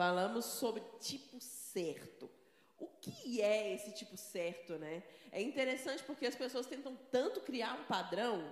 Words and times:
Falamos 0.00 0.46
sobre 0.46 0.82
tipo 0.98 1.38
certo. 1.42 2.30
O 2.78 2.86
que 2.86 3.42
é 3.42 3.74
esse 3.74 3.92
tipo 3.92 4.16
certo, 4.16 4.78
né? 4.78 5.02
É 5.30 5.42
interessante 5.42 6.02
porque 6.04 6.24
as 6.24 6.34
pessoas 6.34 6.64
tentam 6.64 6.96
tanto 7.10 7.42
criar 7.42 7.74
um 7.74 7.84
padrão 7.84 8.50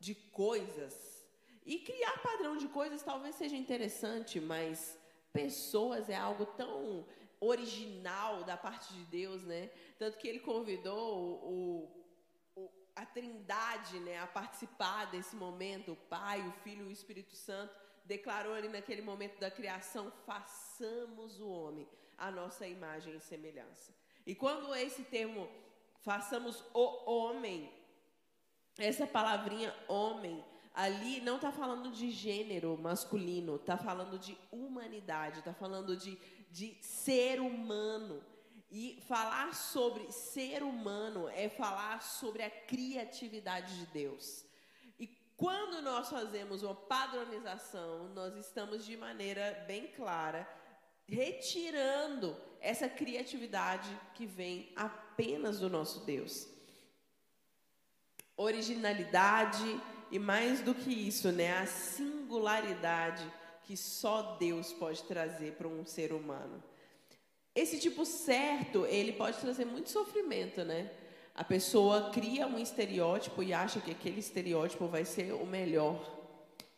de 0.00 0.16
coisas. 0.16 1.24
E 1.64 1.78
criar 1.78 2.20
padrão 2.20 2.56
de 2.56 2.66
coisas 2.66 3.00
talvez 3.00 3.36
seja 3.36 3.54
interessante, 3.54 4.40
mas 4.40 4.98
pessoas 5.32 6.10
é 6.10 6.16
algo 6.16 6.44
tão 6.44 7.06
original 7.38 8.42
da 8.42 8.56
parte 8.56 8.92
de 8.92 9.04
Deus, 9.04 9.44
né? 9.44 9.70
Tanto 10.00 10.18
que 10.18 10.26
ele 10.26 10.40
convidou 10.40 11.44
o, 11.44 12.06
o, 12.56 12.70
a 12.96 13.06
Trindade, 13.06 14.00
né, 14.00 14.18
a 14.18 14.26
participar 14.26 15.04
desse 15.12 15.36
momento, 15.36 15.92
o 15.92 15.96
Pai, 15.96 16.40
o 16.40 16.50
Filho 16.64 16.86
e 16.86 16.88
o 16.88 16.92
Espírito 16.92 17.36
Santo, 17.36 17.72
declarou 18.08 18.54
ali 18.54 18.68
naquele 18.68 19.02
momento 19.02 19.38
da 19.38 19.50
criação: 19.50 20.10
façamos 20.26 21.38
o 21.40 21.48
homem 21.48 21.86
a 22.18 22.30
nossa 22.32 22.66
imagem 22.66 23.14
e 23.14 23.20
semelhança. 23.20 23.94
E 24.26 24.34
quando 24.34 24.74
esse 24.74 25.04
termo 25.04 25.48
façamos 26.00 26.64
o 26.74 27.10
homem, 27.10 27.72
essa 28.76 29.06
palavrinha 29.06 29.74
homem 29.86 30.44
ali 30.74 31.20
não 31.20 31.36
está 31.36 31.52
falando 31.52 31.90
de 31.90 32.10
gênero 32.10 32.76
masculino, 32.76 33.56
está 33.56 33.76
falando 33.76 34.18
de 34.18 34.36
humanidade, 34.50 35.38
está 35.38 35.54
falando 35.54 35.96
de, 35.96 36.16
de 36.50 36.76
ser 36.82 37.40
humano. 37.40 38.22
E 38.70 39.02
falar 39.08 39.54
sobre 39.54 40.12
ser 40.12 40.62
humano 40.62 41.26
é 41.30 41.48
falar 41.48 42.02
sobre 42.02 42.42
a 42.42 42.50
criatividade 42.50 43.78
de 43.78 43.86
Deus. 43.86 44.44
Quando 45.38 45.80
nós 45.80 46.10
fazemos 46.10 46.64
uma 46.64 46.74
padronização, 46.74 48.08
nós 48.08 48.34
estamos 48.34 48.84
de 48.84 48.96
maneira 48.96 49.64
bem 49.68 49.86
clara 49.86 50.48
retirando 51.06 52.36
essa 52.60 52.88
criatividade 52.88 53.88
que 54.14 54.26
vem 54.26 54.72
apenas 54.74 55.60
do 55.60 55.70
nosso 55.70 56.00
Deus. 56.00 56.48
Originalidade 58.36 59.80
e 60.10 60.18
mais 60.18 60.60
do 60.60 60.74
que 60.74 60.90
isso, 60.90 61.30
né, 61.30 61.56
a 61.56 61.66
singularidade 61.66 63.24
que 63.62 63.76
só 63.76 64.36
Deus 64.40 64.72
pode 64.72 65.04
trazer 65.04 65.52
para 65.52 65.68
um 65.68 65.86
ser 65.86 66.12
humano. 66.12 66.60
Esse 67.54 67.78
tipo 67.78 68.04
certo, 68.04 68.84
ele 68.86 69.12
pode 69.12 69.38
trazer 69.38 69.66
muito 69.66 69.88
sofrimento, 69.88 70.64
né? 70.64 70.90
A 71.38 71.44
pessoa 71.44 72.10
cria 72.10 72.48
um 72.48 72.58
estereótipo 72.58 73.44
e 73.44 73.54
acha 73.54 73.80
que 73.80 73.92
aquele 73.92 74.18
estereótipo 74.18 74.88
vai 74.88 75.04
ser 75.04 75.32
o 75.34 75.46
melhor. 75.46 76.04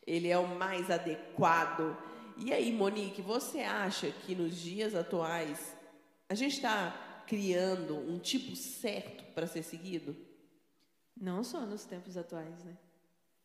Ele 0.06 0.28
é 0.28 0.36
o 0.36 0.46
mais 0.46 0.90
adequado. 0.90 1.96
E 2.36 2.52
aí, 2.52 2.70
Monique, 2.70 3.22
você 3.22 3.60
acha 3.60 4.10
que 4.10 4.34
nos 4.34 4.54
dias 4.54 4.94
atuais 4.94 5.74
a 6.28 6.34
gente 6.34 6.56
está 6.56 7.24
criando 7.26 7.96
um 7.96 8.18
tipo 8.18 8.54
certo 8.54 9.24
para 9.32 9.46
ser 9.46 9.62
seguido? 9.62 10.14
Não 11.18 11.42
só 11.42 11.60
nos 11.60 11.86
tempos 11.86 12.18
atuais, 12.18 12.62
né? 12.62 12.76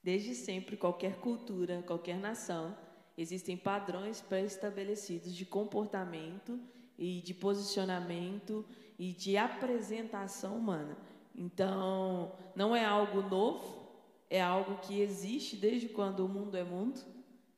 Desde 0.04 0.36
sempre, 0.36 0.76
qualquer 0.76 1.16
cultura, 1.22 1.82
qualquer 1.88 2.18
nação, 2.18 2.78
existem 3.18 3.56
padrões 3.56 4.20
pré-estabelecidos 4.20 5.34
de 5.34 5.46
comportamento 5.46 6.60
e 6.98 7.22
de 7.22 7.34
posicionamento 7.34 8.66
e 8.98 9.12
de 9.12 9.38
apresentação 9.38 10.58
humana. 10.58 10.98
Então, 11.36 12.32
não 12.56 12.76
é 12.76 12.86
algo 12.86 13.22
novo, 13.22 13.86
é 14.30 14.42
algo 14.42 14.78
que 14.78 15.02
existe 15.02 15.56
desde 15.56 15.90
quando 15.90 16.26
o 16.26 16.30
mundo 16.30 16.56
é 16.56 16.64
mundo, 16.64 17.02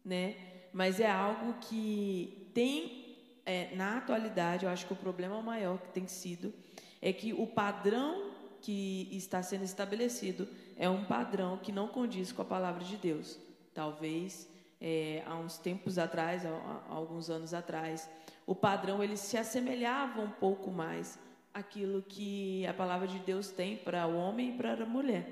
né? 0.03 0.35
mas 0.73 0.99
é 0.99 1.09
algo 1.09 1.53
que 1.61 2.49
tem, 2.53 3.15
é, 3.45 3.75
na 3.75 3.97
atualidade, 3.97 4.65
eu 4.65 4.71
acho 4.71 4.85
que 4.85 4.93
o 4.93 4.95
problema 4.95 5.41
maior 5.41 5.79
que 5.79 5.89
tem 5.89 6.07
sido 6.07 6.53
é 7.01 7.13
que 7.13 7.33
o 7.33 7.47
padrão 7.47 8.31
que 8.61 9.07
está 9.11 9.41
sendo 9.41 9.63
estabelecido 9.63 10.47
é 10.75 10.89
um 10.89 11.05
padrão 11.05 11.57
que 11.57 11.71
não 11.71 11.87
condiz 11.87 12.31
com 12.31 12.41
a 12.41 12.45
palavra 12.45 12.83
de 12.83 12.97
Deus. 12.97 13.39
Talvez 13.73 14.49
é, 14.81 15.23
há 15.25 15.35
uns 15.35 15.57
tempos 15.57 15.97
atrás, 15.97 16.45
há, 16.45 16.49
há 16.49 16.93
alguns 16.93 17.29
anos 17.29 17.53
atrás, 17.53 18.09
o 18.45 18.55
padrão 18.55 19.03
ele 19.03 19.17
se 19.17 19.37
assemelhava 19.37 20.21
um 20.21 20.31
pouco 20.31 20.71
mais 20.71 21.19
àquilo 21.57 22.03
que 22.07 22.66
a 22.68 22.73
palavra 22.73 23.07
de 23.07 23.19
Deus 23.19 23.50
tem 23.50 23.78
para 23.78 24.06
o 24.07 24.16
homem 24.16 24.50
e 24.50 24.57
para 24.57 24.84
a 24.84 24.85
mulher. 24.85 25.25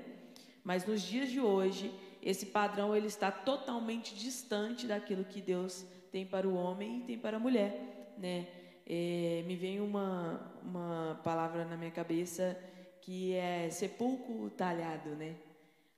Mas 0.64 0.84
nos 0.84 1.02
dias 1.02 1.30
de 1.30 1.40
hoje, 1.40 1.92
esse 2.20 2.46
padrão 2.46 2.94
ele 2.94 3.06
está 3.06 3.30
totalmente 3.30 4.14
distante 4.14 4.86
daquilo 4.86 5.24
que 5.24 5.40
Deus 5.40 5.84
tem 6.10 6.26
para 6.26 6.48
o 6.48 6.54
homem 6.54 6.98
e 6.98 7.02
tem 7.02 7.18
para 7.18 7.36
a 7.36 7.40
mulher, 7.40 8.14
né? 8.18 8.48
É, 8.88 9.44
me 9.46 9.56
vem 9.56 9.80
uma, 9.80 10.40
uma 10.62 11.20
palavra 11.22 11.64
na 11.64 11.76
minha 11.76 11.90
cabeça 11.90 12.56
que 13.00 13.34
é 13.34 13.68
sepulcro 13.70 14.50
talhado, 14.50 15.10
né? 15.10 15.36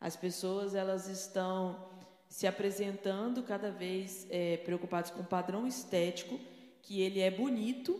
As 0.00 0.16
pessoas 0.16 0.74
elas 0.74 1.08
estão 1.08 1.88
se 2.28 2.46
apresentando 2.46 3.42
cada 3.42 3.70
vez 3.70 4.26
é, 4.28 4.58
preocupadas 4.58 5.10
com 5.10 5.20
o 5.20 5.24
padrão 5.26 5.66
estético, 5.66 6.38
que 6.82 7.00
ele 7.00 7.20
é 7.20 7.30
bonito, 7.30 7.98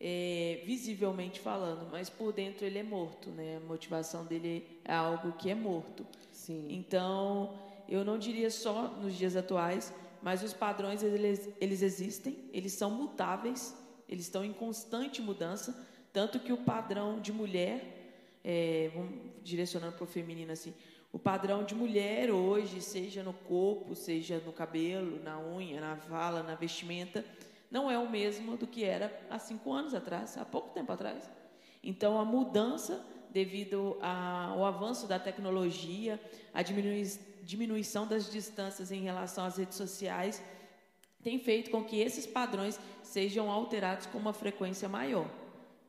é, 0.00 0.62
visivelmente 0.64 1.38
falando, 1.40 1.86
mas 1.90 2.08
por 2.08 2.32
dentro 2.32 2.64
ele 2.64 2.78
é 2.78 2.82
morto, 2.82 3.28
né? 3.30 3.58
A 3.58 3.68
motivação 3.68 4.24
dele 4.24 4.66
é 4.84 4.94
algo 4.94 5.32
que 5.32 5.50
é 5.50 5.54
morto. 5.54 6.06
Sim. 6.32 6.66
Então, 6.70 7.54
eu 7.86 8.02
não 8.02 8.18
diria 8.18 8.50
só 8.50 8.88
nos 8.88 9.14
dias 9.14 9.36
atuais, 9.36 9.92
mas 10.22 10.42
os 10.42 10.54
padrões 10.54 11.02
eles, 11.02 11.50
eles 11.60 11.82
existem, 11.82 12.36
eles 12.52 12.72
são 12.72 12.90
mutáveis, 12.90 13.76
eles 14.08 14.24
estão 14.24 14.42
em 14.42 14.52
constante 14.52 15.20
mudança, 15.20 15.86
tanto 16.12 16.40
que 16.40 16.52
o 16.52 16.56
padrão 16.56 17.20
de 17.20 17.32
mulher, 17.32 18.38
é, 18.42 18.90
vamos 18.94 19.12
direcionando 19.44 19.92
para 19.92 20.04
o 20.04 20.06
feminino 20.06 20.50
assim, 20.50 20.72
o 21.12 21.18
padrão 21.18 21.64
de 21.64 21.74
mulher 21.74 22.30
hoje, 22.30 22.80
seja 22.80 23.22
no 23.22 23.32
corpo, 23.32 23.94
seja 23.94 24.38
no 24.46 24.52
cabelo, 24.52 25.22
na 25.22 25.38
unha, 25.40 25.80
na 25.80 25.94
vala, 25.94 26.42
na 26.42 26.54
vestimenta, 26.54 27.24
não 27.70 27.90
é 27.90 27.98
o 27.98 28.08
mesmo 28.10 28.56
do 28.56 28.66
que 28.66 28.84
era 28.84 29.12
há 29.30 29.38
cinco 29.38 29.72
anos 29.72 29.94
atrás, 29.94 30.36
há 30.36 30.44
pouco 30.44 30.70
tempo 30.70 30.90
atrás. 30.92 31.30
Então, 31.82 32.18
a 32.18 32.24
mudança 32.24 33.04
devido 33.32 33.96
ao 34.00 34.64
avanço 34.64 35.06
da 35.06 35.18
tecnologia, 35.18 36.20
a 36.52 36.62
diminuição 36.62 38.06
das 38.06 38.30
distâncias 38.30 38.90
em 38.90 39.02
relação 39.02 39.44
às 39.44 39.56
redes 39.56 39.76
sociais, 39.76 40.42
tem 41.22 41.38
feito 41.38 41.70
com 41.70 41.84
que 41.84 42.00
esses 42.00 42.26
padrões 42.26 42.78
sejam 43.02 43.50
alterados 43.50 44.06
com 44.06 44.18
uma 44.18 44.32
frequência 44.32 44.88
maior. 44.88 45.30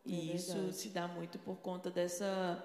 E 0.06 0.32
é 0.32 0.36
isso 0.36 0.72
se 0.72 0.90
dá 0.90 1.08
muito 1.08 1.40
por 1.40 1.58
conta 1.58 1.90
dessa 1.90 2.64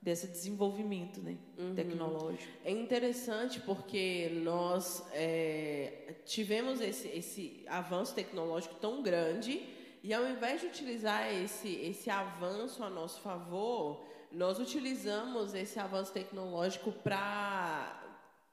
desse 0.00 0.28
desenvolvimento 0.28 1.20
né, 1.20 1.36
uhum. 1.58 1.74
tecnológico. 1.74 2.52
É 2.64 2.70
interessante 2.70 3.60
porque 3.60 4.30
nós 4.42 5.04
é, 5.12 6.14
tivemos 6.24 6.80
esse, 6.80 7.08
esse 7.08 7.64
avanço 7.68 8.14
tecnológico 8.14 8.76
tão 8.76 9.02
grande 9.02 9.62
e 10.02 10.14
ao 10.14 10.24
invés 10.24 10.60
de 10.60 10.68
utilizar 10.68 11.32
esse, 11.34 11.68
esse 11.68 12.08
avanço 12.08 12.84
a 12.84 12.88
nosso 12.88 13.20
favor, 13.20 14.04
nós 14.30 14.58
utilizamos 14.58 15.54
esse 15.54 15.80
avanço 15.80 16.12
tecnológico 16.12 16.92
para 16.92 18.00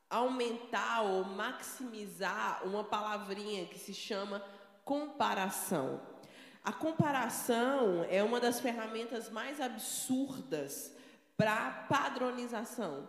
aumentar 0.09 1.01
ou 1.03 1.25
maximizar 1.25 2.65
uma 2.65 2.83
palavrinha 2.83 3.65
que 3.65 3.77
se 3.77 3.93
chama 3.93 4.43
comparação. 4.83 6.01
A 6.63 6.73
comparação 6.73 8.03
é 8.09 8.23
uma 8.23 8.39
das 8.39 8.59
ferramentas 8.59 9.29
mais 9.29 9.61
absurdas 9.61 10.94
para 11.37 11.85
padronização. 11.89 13.07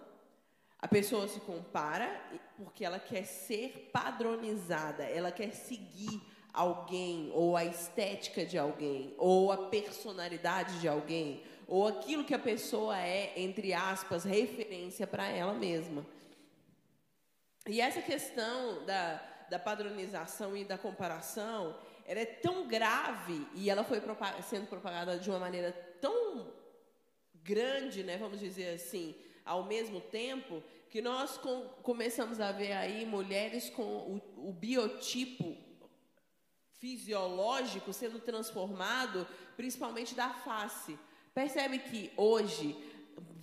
A 0.79 0.89
pessoa 0.89 1.27
se 1.27 1.41
compara 1.41 2.09
porque 2.57 2.85
ela 2.85 2.99
quer 2.99 3.25
ser 3.25 3.91
padronizada, 3.93 5.05
ela 5.05 5.33
quer 5.33 5.53
seguir 5.53 6.23
alguém, 6.53 7.31
ou 7.35 7.57
a 7.57 7.65
estética 7.65 8.45
de 8.45 8.57
alguém, 8.57 9.15
ou 9.19 9.53
a 9.53 9.69
personalidade 9.69 10.81
de 10.81 10.89
alguém, 10.89 11.43
ou 11.69 11.87
aquilo 11.87 12.25
que 12.25 12.35
a 12.35 12.39
pessoa 12.39 12.99
é, 12.99 13.33
entre 13.37 13.75
aspas, 13.75 14.25
referência 14.25 15.07
para 15.07 15.27
ela 15.29 15.53
mesma. 15.53 16.07
E 17.67 17.81
essa 17.81 18.01
questão 18.01 18.85
da, 18.87 19.17
da 19.51 19.59
padronização 19.59 20.57
e 20.57 20.65
da 20.65 20.79
comparação, 20.79 21.77
ela 22.07 22.21
é 22.21 22.27
tão 22.27 22.67
grave 22.67 23.47
e 23.55 23.69
ela 23.69 23.83
foi 23.83 24.01
sendo 24.43 24.69
propagada 24.69 25.19
de 25.19 25.29
uma 25.29 25.41
maneira 25.41 25.73
tão 26.01 26.53
grande, 27.47 28.03
né, 28.03 28.19
vamos 28.19 28.41
dizer 28.41 28.75
assim, 28.75 29.15
ao 29.45 29.65
mesmo 29.65 30.01
tempo, 30.01 30.63
que 30.91 31.01
nós 31.01 31.39
com, 31.39 31.69
começamos 31.83 32.41
a 32.41 32.51
ver 32.51 32.73
aí 32.73 33.07
mulheres 33.07 33.71
com 33.71 33.83
o, 34.37 34.49
o 34.49 34.53
biotipo 34.53 35.57
fisiológico 36.81 37.93
sendo 37.93 38.19
transformado, 38.19 39.27
principalmente 39.57 40.15
da 40.15 40.31
face. 40.31 40.99
Percebe 41.33 41.79
que 41.79 42.13
hoje 42.17 42.77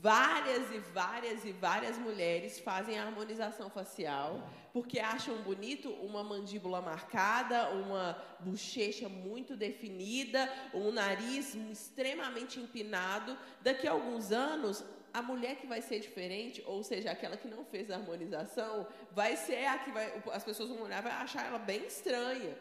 várias 0.01 0.71
e 0.73 0.79
várias 0.79 1.45
e 1.45 1.51
várias 1.51 1.97
mulheres 1.97 2.59
fazem 2.59 2.99
a 2.99 3.05
harmonização 3.05 3.69
facial 3.69 4.49
porque 4.73 4.99
acham 4.99 5.37
bonito 5.43 5.89
uma 5.91 6.23
mandíbula 6.23 6.81
marcada, 6.81 7.69
uma 7.69 8.17
bochecha 8.39 9.07
muito 9.07 9.55
definida, 9.55 10.51
um 10.73 10.91
nariz 10.91 11.53
extremamente 11.53 12.59
empinado. 12.59 13.37
Daqui 13.61 13.87
a 13.87 13.91
alguns 13.91 14.31
anos, 14.31 14.83
a 15.13 15.21
mulher 15.21 15.57
que 15.57 15.67
vai 15.67 15.79
ser 15.79 15.99
diferente, 15.99 16.63
ou 16.65 16.83
seja, 16.83 17.11
aquela 17.11 17.37
que 17.37 17.47
não 17.47 17.63
fez 17.63 17.91
a 17.91 17.97
harmonização, 17.97 18.87
vai 19.11 19.37
ser 19.37 19.65
a 19.67 19.77
que 19.77 19.91
vai, 19.91 20.23
as 20.31 20.43
pessoas 20.43 20.69
vão 20.69 20.81
olhar, 20.81 21.03
vai 21.03 21.11
achar 21.11 21.45
ela 21.45 21.59
bem 21.59 21.85
estranha, 21.85 22.57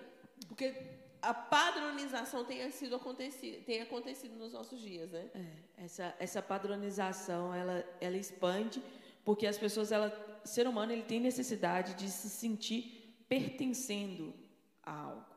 porque 0.46 0.74
a 1.22 1.32
padronização 1.32 2.44
tenha 2.44 2.68
sido 2.72 2.96
acontecido, 2.96 3.64
tem 3.64 3.80
acontecido 3.80 4.36
nos 4.36 4.52
nossos 4.52 4.80
dias, 4.80 5.12
né? 5.12 5.30
É, 5.34 5.84
essa, 5.84 6.14
essa 6.18 6.42
padronização 6.42 7.54
ela, 7.54 7.84
ela 8.00 8.16
expande 8.16 8.82
porque 9.24 9.46
as 9.46 9.56
pessoas, 9.56 9.92
ela, 9.92 10.10
ser 10.44 10.66
humano, 10.66 10.90
ele 10.90 11.02
tem 11.02 11.20
necessidade 11.20 11.94
de 11.94 12.10
se 12.10 12.28
sentir 12.28 13.24
pertencendo 13.28 14.34
a 14.82 14.92
algo. 14.92 15.32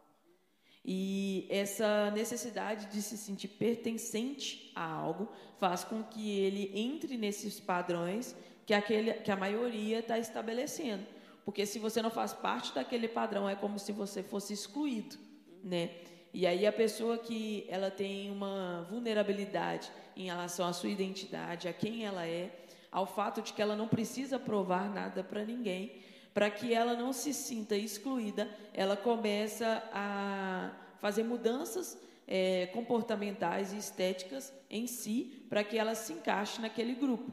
E 0.84 1.48
essa 1.50 2.12
necessidade 2.12 2.88
de 2.88 3.02
se 3.02 3.18
sentir 3.18 3.48
pertencente 3.48 4.72
a 4.76 4.84
algo 4.84 5.32
faz 5.60 5.84
com 5.84 6.04
que 6.04 6.40
ele 6.40 6.72
entre 6.74 7.16
nesses 7.16 7.60
padrões 7.60 8.36
que, 8.66 8.74
aquele, 8.74 9.14
que 9.14 9.32
a 9.32 9.36
maioria 9.36 10.00
está 10.00 10.18
estabelecendo. 10.18 11.06
Porque 11.44 11.66
se 11.68 11.78
você 11.78 12.02
não 12.02 12.10
faz 12.10 12.34
parte 12.34 12.74
daquele 12.74 13.08
padrão, 13.08 13.48
é 13.48 13.56
como 13.56 13.78
se 13.78 13.92
você 13.92 14.24
fosse 14.24 14.54
excluído 14.54 15.25
né? 15.66 15.90
E 16.32 16.46
aí 16.46 16.68
a 16.68 16.72
pessoa 16.72 17.18
que 17.18 17.66
ela 17.68 17.90
tem 17.90 18.30
uma 18.30 18.86
vulnerabilidade 18.90 19.92
em 20.16 20.26
relação 20.26 20.68
à 20.68 20.74
sua 20.74 20.90
identidade, 20.90 21.68
a 21.68 21.74
quem 21.74 22.06
ela 22.06 22.28
é, 22.28 22.52
ao 22.92 23.08
fato 23.08 23.42
de 23.42 23.52
que 23.52 23.62
ela 23.62 23.76
não 23.76 23.88
precisa 23.88 24.38
provar 24.38 24.94
nada 24.94 25.24
para 25.24 25.44
ninguém, 25.44 25.94
para 26.34 26.50
que 26.50 26.74
ela 26.74 26.94
não 26.94 27.12
se 27.12 27.34
sinta 27.34 27.76
excluída, 27.76 28.48
ela 28.74 28.96
começa 28.96 29.82
a 29.92 30.72
fazer 31.00 31.24
mudanças 31.24 31.98
é, 32.28 32.68
comportamentais 32.68 33.74
e 33.74 33.78
estéticas 33.78 34.54
em 34.70 34.86
si, 34.88 35.46
para 35.50 35.64
que 35.64 35.78
ela 35.78 35.96
se 35.96 36.14
encaixe 36.14 36.62
naquele 36.62 36.94
grupo. 36.94 37.32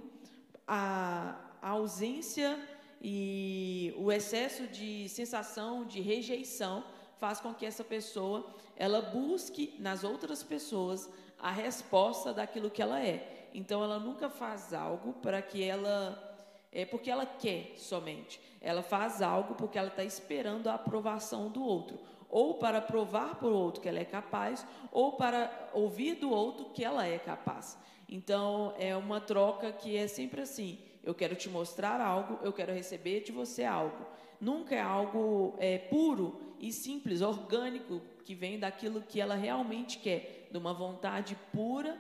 A, 0.67 1.37
a 1.61 1.70
ausência 1.70 2.58
e 3.00 3.93
o 3.96 4.11
excesso 4.12 4.67
de 4.69 5.08
sensação 5.08 5.84
de 5.84 6.00
rejeição 6.00 6.84
faz 7.22 7.38
com 7.38 7.54
que 7.54 7.64
essa 7.64 7.84
pessoa 7.84 8.44
ela 8.76 9.00
busque 9.00 9.76
nas 9.78 10.02
outras 10.02 10.42
pessoas 10.42 11.08
a 11.38 11.52
resposta 11.52 12.32
daquilo 12.32 12.69
que 12.69 12.82
ela 12.82 13.00
é. 13.00 13.48
Então 13.54 13.80
ela 13.80 14.00
nunca 14.00 14.28
faz 14.28 14.74
algo 14.74 15.12
para 15.12 15.40
que 15.40 15.62
ela 15.62 16.20
é 16.72 16.84
porque 16.84 17.08
ela 17.08 17.24
quer 17.24 17.74
somente. 17.76 18.40
Ela 18.60 18.82
faz 18.82 19.22
algo 19.22 19.54
porque 19.54 19.78
ela 19.78 19.86
está 19.86 20.02
esperando 20.02 20.66
a 20.66 20.74
aprovação 20.74 21.48
do 21.48 21.62
outro, 21.62 21.96
ou 22.28 22.54
para 22.54 22.80
provar 22.80 23.36
para 23.36 23.46
o 23.46 23.54
outro 23.54 23.80
que 23.80 23.88
ela 23.88 24.00
é 24.00 24.04
capaz, 24.04 24.66
ou 24.90 25.12
para 25.12 25.70
ouvir 25.72 26.16
do 26.16 26.28
outro 26.28 26.70
que 26.70 26.84
ela 26.84 27.06
é 27.06 27.20
capaz. 27.20 27.78
Então 28.08 28.74
é 28.80 28.96
uma 28.96 29.20
troca 29.20 29.70
que 29.70 29.96
é 29.96 30.08
sempre 30.08 30.40
assim. 30.40 30.80
Eu 31.04 31.14
quero 31.14 31.36
te 31.36 31.48
mostrar 31.48 32.00
algo, 32.00 32.40
eu 32.42 32.52
quero 32.52 32.72
receber 32.72 33.20
de 33.20 33.30
você 33.30 33.62
algo. 33.62 34.06
Nunca 34.43 34.75
é 34.75 34.81
algo 34.81 35.55
é, 35.61 35.79
puro 35.79 36.37
e 36.59 36.73
simples, 36.73 37.23
orgânico, 37.23 38.03
que 38.25 38.35
vem 38.35 38.59
daquilo 38.59 39.00
que 39.00 39.21
ela 39.21 39.37
realmente 39.37 40.00
quer, 40.00 40.49
de 40.50 40.59
uma 40.59 40.75
vontade 40.75 41.39
pura, 41.53 41.97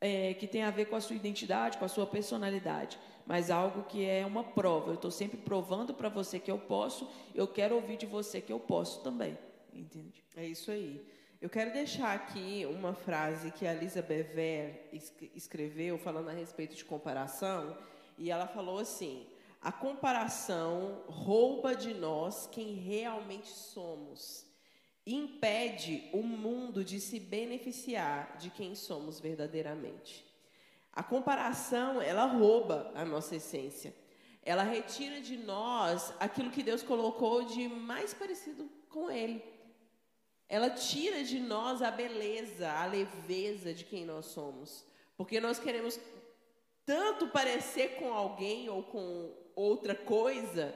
é, 0.00 0.32
que 0.34 0.46
tem 0.46 0.62
a 0.62 0.70
ver 0.70 0.84
com 0.84 0.94
a 0.94 1.00
sua 1.00 1.16
identidade, 1.16 1.78
com 1.78 1.84
a 1.84 1.88
sua 1.88 2.06
personalidade, 2.06 2.96
mas 3.26 3.50
algo 3.50 3.82
que 3.82 4.04
é 4.04 4.24
uma 4.24 4.44
prova. 4.44 4.90
Eu 4.90 4.94
estou 4.94 5.10
sempre 5.10 5.36
provando 5.36 5.92
para 5.92 6.08
você 6.08 6.38
que 6.38 6.52
eu 6.52 6.58
posso, 6.58 7.10
eu 7.34 7.48
quero 7.48 7.74
ouvir 7.74 7.96
de 7.96 8.06
você 8.06 8.40
que 8.40 8.52
eu 8.52 8.60
posso 8.60 9.02
também. 9.02 9.36
Entende? 9.74 10.22
É 10.36 10.46
isso 10.46 10.70
aí. 10.70 11.04
Eu 11.40 11.50
quero 11.50 11.72
deixar 11.72 12.14
aqui 12.14 12.64
uma 12.70 12.94
frase 12.94 13.50
que 13.50 13.66
a 13.66 13.74
Lisa 13.74 14.00
Bever 14.00 14.88
escreveu 15.34 15.98
falando 15.98 16.28
a 16.28 16.32
respeito 16.32 16.76
de 16.76 16.84
comparação, 16.84 17.76
e 18.16 18.30
ela 18.30 18.46
falou 18.46 18.78
assim: 18.78 19.26
a 19.62 19.70
comparação 19.70 21.04
rouba 21.06 21.76
de 21.76 21.94
nós 21.94 22.48
quem 22.50 22.74
realmente 22.74 23.48
somos. 23.48 24.44
Impede 25.06 26.10
o 26.12 26.20
mundo 26.20 26.84
de 26.84 26.98
se 26.98 27.20
beneficiar 27.20 28.36
de 28.38 28.50
quem 28.50 28.74
somos 28.74 29.20
verdadeiramente. 29.20 30.26
A 30.92 31.02
comparação, 31.02 32.02
ela 32.02 32.24
rouba 32.24 32.90
a 32.94 33.04
nossa 33.04 33.36
essência. 33.36 33.94
Ela 34.42 34.64
retira 34.64 35.20
de 35.20 35.36
nós 35.36 36.12
aquilo 36.18 36.50
que 36.50 36.64
Deus 36.64 36.82
colocou 36.82 37.44
de 37.44 37.68
mais 37.68 38.12
parecido 38.12 38.68
com 38.88 39.08
Ele. 39.08 39.44
Ela 40.48 40.70
tira 40.70 41.22
de 41.22 41.38
nós 41.38 41.82
a 41.82 41.90
beleza, 41.90 42.70
a 42.70 42.84
leveza 42.84 43.72
de 43.72 43.84
quem 43.84 44.04
nós 44.04 44.26
somos. 44.26 44.84
Porque 45.16 45.40
nós 45.40 45.60
queremos 45.60 46.00
tanto 46.84 47.28
parecer 47.28 47.96
com 48.00 48.12
alguém 48.12 48.68
ou 48.68 48.82
com 48.82 49.41
outra 49.54 49.94
coisa 49.94 50.74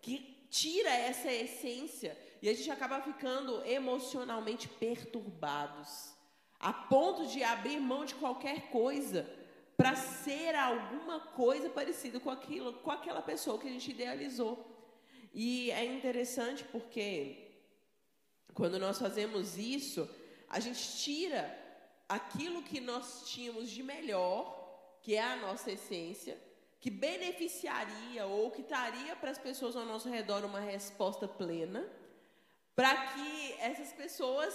que 0.00 0.46
tira 0.50 0.90
essa 0.90 1.32
essência 1.32 2.16
e 2.40 2.48
a 2.48 2.54
gente 2.54 2.70
acaba 2.70 3.00
ficando 3.00 3.64
emocionalmente 3.64 4.68
perturbados, 4.68 6.14
a 6.58 6.72
ponto 6.72 7.26
de 7.26 7.42
abrir 7.42 7.80
mão 7.80 8.04
de 8.04 8.14
qualquer 8.14 8.70
coisa 8.70 9.28
para 9.76 9.94
ser 9.94 10.54
alguma 10.54 11.20
coisa 11.20 11.70
parecida 11.70 12.18
com 12.18 12.30
aquilo, 12.30 12.72
com 12.74 12.90
aquela 12.90 13.22
pessoa 13.22 13.58
que 13.58 13.68
a 13.68 13.70
gente 13.70 13.90
idealizou. 13.90 14.66
E 15.32 15.70
é 15.70 15.84
interessante 15.84 16.64
porque 16.64 17.48
quando 18.54 18.78
nós 18.78 18.98
fazemos 18.98 19.56
isso, 19.56 20.08
a 20.48 20.58
gente 20.58 20.96
tira 20.98 21.56
aquilo 22.08 22.62
que 22.62 22.80
nós 22.80 23.24
tínhamos 23.26 23.70
de 23.70 23.82
melhor, 23.82 24.98
que 25.02 25.14
é 25.14 25.22
a 25.22 25.36
nossa 25.36 25.70
essência, 25.70 26.36
que 26.80 26.90
beneficiaria 26.90 28.26
ou 28.26 28.50
que 28.50 28.62
traria 28.62 29.16
para 29.16 29.30
as 29.30 29.38
pessoas 29.38 29.74
ao 29.76 29.84
nosso 29.84 30.08
redor 30.08 30.44
uma 30.44 30.60
resposta 30.60 31.26
plena, 31.26 31.88
para 32.74 32.94
que 33.12 33.52
essas 33.58 33.92
pessoas 33.92 34.54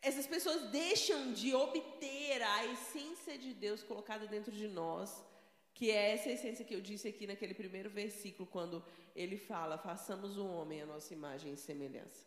essas 0.00 0.26
pessoas 0.26 0.64
deixam 0.70 1.32
de 1.32 1.54
obter 1.54 2.42
a 2.42 2.66
essência 2.66 3.38
de 3.38 3.54
Deus 3.54 3.82
colocada 3.82 4.26
dentro 4.26 4.52
de 4.52 4.68
nós, 4.68 5.24
que 5.72 5.90
é 5.90 6.12
essa 6.12 6.30
essência 6.30 6.62
que 6.62 6.74
eu 6.74 6.80
disse 6.82 7.08
aqui 7.08 7.26
naquele 7.26 7.54
primeiro 7.54 7.88
versículo, 7.88 8.46
quando 8.46 8.84
ele 9.16 9.38
fala: 9.38 9.78
façamos 9.78 10.36
o 10.36 10.46
homem 10.46 10.82
a 10.82 10.86
nossa 10.86 11.14
imagem 11.14 11.54
e 11.54 11.56
semelhança. 11.56 12.26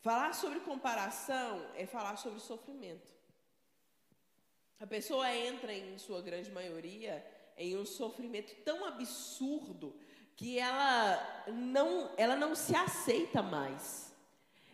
Falar 0.00 0.34
sobre 0.34 0.60
comparação 0.60 1.66
é 1.74 1.86
falar 1.86 2.16
sobre 2.16 2.40
sofrimento. 2.40 3.10
A 4.78 4.86
pessoa 4.86 5.34
entra, 5.34 5.72
em 5.72 5.98
sua 5.98 6.20
grande 6.20 6.50
maioria, 6.50 7.26
em 7.58 7.76
um 7.76 7.84
sofrimento 7.84 8.54
tão 8.64 8.84
absurdo 8.84 9.94
que 10.36 10.58
ela 10.58 11.44
não, 11.48 12.12
ela 12.16 12.36
não 12.36 12.54
se 12.54 12.74
aceita 12.74 13.42
mais. 13.42 14.14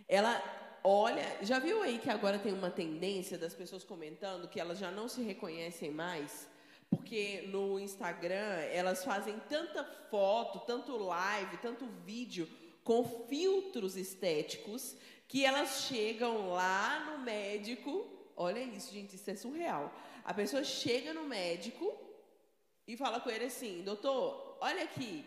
Ela 0.07 0.43
olha, 0.85 1.39
já 1.41 1.59
viu 1.59 1.83
aí 1.83 1.99
que 1.99 2.11
agora 2.11 2.39
tem 2.39 2.53
uma 2.53 2.71
tendência 2.71 3.39
das 3.39 3.55
pessoas 3.55 3.83
comentando 3.83 4.47
que 4.47 4.61
elas 4.61 4.79
já 4.79 4.91
não 4.91 5.09
se 5.09 5.23
reconhecem 5.23 5.91
mais? 5.91 6.47
Porque 6.91 7.49
no 7.49 7.81
Instagram 7.81 8.61
elas 8.71 9.03
fazem 9.03 9.41
tanta 9.49 9.83
foto, 10.11 10.61
tanto 10.67 10.97
live, 10.99 11.57
tanto 11.57 11.87
vídeo 12.05 12.47
com 12.85 13.03
filtros 13.27 13.97
estéticos 13.97 14.95
que 15.27 15.47
elas 15.47 15.87
chegam 15.89 16.51
lá 16.51 17.11
no 17.11 17.25
médico. 17.25 18.07
Olha 18.37 18.61
isso, 18.61 18.93
gente, 18.93 19.17
isso 19.17 19.31
é 19.31 19.35
surreal. 19.35 19.91
A 20.23 20.35
pessoa 20.35 20.63
chega 20.63 21.15
no 21.15 21.25
médico 21.25 22.04
e 22.87 22.97
fala 22.97 23.21
com 23.21 23.31
ele 23.31 23.47
assim: 23.47 23.83
doutor, 23.83 24.59
olha 24.61 24.85
aqui. 24.85 25.25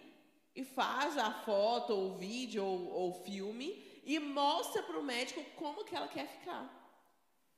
E 0.55 0.63
faz 0.63 1.15
a 1.17 1.31
foto, 1.31 1.93
ou 1.93 2.17
vídeo, 2.17 2.65
ou 2.65 3.11
o 3.11 3.23
filme, 3.23 4.01
e 4.03 4.17
mostra 4.17 4.81
para 4.81 4.97
o 4.97 5.03
médico 5.03 5.43
como 5.55 5.85
que 5.85 5.95
ela 5.95 6.07
quer 6.07 6.27
ficar. 6.27 6.65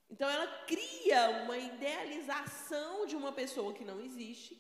Então 0.10 0.30
ela 0.30 0.48
cria 0.66 1.44
uma 1.44 1.58
idealização 1.58 3.06
de 3.06 3.16
uma 3.16 3.32
pessoa 3.32 3.74
que 3.74 3.86
não 3.86 4.02
existe, 4.02 4.60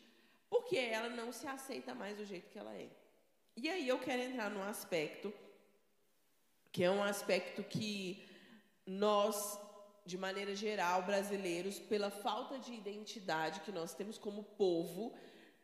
porque 0.49 0.77
ela 0.77 1.09
não 1.09 1.33
se 1.33 1.47
aceita 1.47 1.93
mais 1.93 2.15
do 2.17 2.25
jeito 2.25 2.49
que 2.49 2.59
ela 2.59 2.73
é. 2.73 2.89
E 3.57 3.67
aí 3.69 3.87
eu 3.87 3.99
quero 3.99 4.21
entrar 4.21 4.49
num 4.49 4.63
aspecto 4.63 5.33
que 6.71 6.83
é 6.83 6.91
um 6.91 7.03
aspecto 7.03 7.63
que 7.63 8.29
nós, 8.85 9.59
de 10.05 10.17
maneira 10.17 10.55
geral, 10.55 11.01
brasileiros, 11.03 11.79
pela 11.79 12.11
falta 12.11 12.59
de 12.59 12.73
identidade 12.73 13.61
que 13.61 13.71
nós 13.71 13.93
temos 13.93 14.17
como 14.17 14.43
povo, 14.43 15.13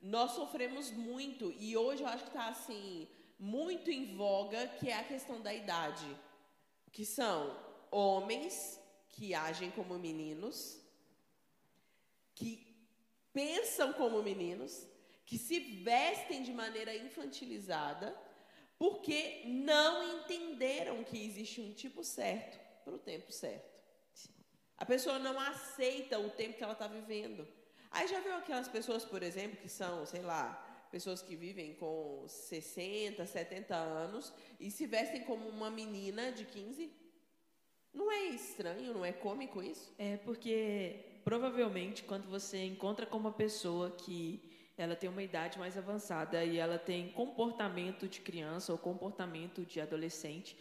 nós 0.05 0.33
sofremos 0.33 0.91
muito 0.91 1.51
e 1.57 1.75
hoje 1.75 2.03
eu 2.03 2.07
acho 2.07 2.25
que 2.25 2.29
está 2.29 2.47
assim 2.47 3.07
muito 3.39 3.89
em 3.89 4.15
voga 4.15 4.67
que 4.79 4.87
é 4.87 4.99
a 4.99 5.03
questão 5.03 5.41
da 5.41 5.51
idade, 5.51 6.05
que 6.91 7.03
são 7.03 7.59
homens 7.89 8.79
que 9.09 9.33
agem 9.33 9.71
como 9.71 9.97
meninos, 9.97 10.79
que 12.35 12.51
pensam 13.33 13.93
como 13.93 14.21
meninos, 14.21 14.87
que 15.25 15.39
se 15.39 15.59
vestem 15.59 16.43
de 16.43 16.53
maneira 16.53 16.95
infantilizada, 16.95 18.15
porque 18.77 19.41
não 19.45 20.19
entenderam 20.19 21.03
que 21.03 21.17
existe 21.25 21.61
um 21.61 21.73
tipo 21.73 22.03
certo 22.03 22.59
para 22.83 22.93
o 22.93 22.99
tempo 22.99 23.31
certo. 23.31 23.73
A 24.77 24.85
pessoa 24.85 25.17
não 25.17 25.39
aceita 25.39 26.19
o 26.19 26.29
tempo 26.29 26.57
que 26.57 26.63
ela 26.63 26.73
está 26.73 26.87
vivendo. 26.87 27.47
Aí 27.95 28.09
já 28.09 28.19
viu 28.19 28.35
aquelas 28.35 28.67
pessoas, 28.67 29.05
por 29.05 29.23
exemplo, 29.23 29.55
que 29.55 29.69
são, 29.69 30.05
sei 30.05 30.21
lá, 30.21 30.61
pessoas 30.91 31.21
que 31.21 31.33
vivem 31.33 31.73
com 31.75 32.25
60, 32.27 33.25
70 33.25 33.73
anos 33.73 34.33
e 34.59 34.69
se 34.69 34.85
vestem 34.85 35.23
como 35.23 35.47
uma 35.47 35.71
menina 35.71 36.29
de 36.29 36.43
15? 36.43 36.91
Não 37.93 38.11
é 38.11 38.25
estranho, 38.25 38.93
não 38.93 39.05
é 39.05 39.13
cômico 39.13 39.63
isso? 39.63 39.95
É 39.97 40.17
porque 40.17 41.21
provavelmente 41.23 42.03
quando 42.03 42.27
você 42.27 42.65
encontra 42.65 43.05
com 43.05 43.17
uma 43.17 43.31
pessoa 43.31 43.89
que 43.91 44.43
ela 44.77 44.95
tem 44.95 45.09
uma 45.09 45.23
idade 45.23 45.57
mais 45.57 45.77
avançada 45.77 46.43
e 46.43 46.57
ela 46.57 46.77
tem 46.77 47.09
comportamento 47.09 48.07
de 48.07 48.19
criança 48.19 48.71
ou 48.71 48.77
comportamento 48.77 49.65
de 49.65 49.79
adolescente, 49.79 50.57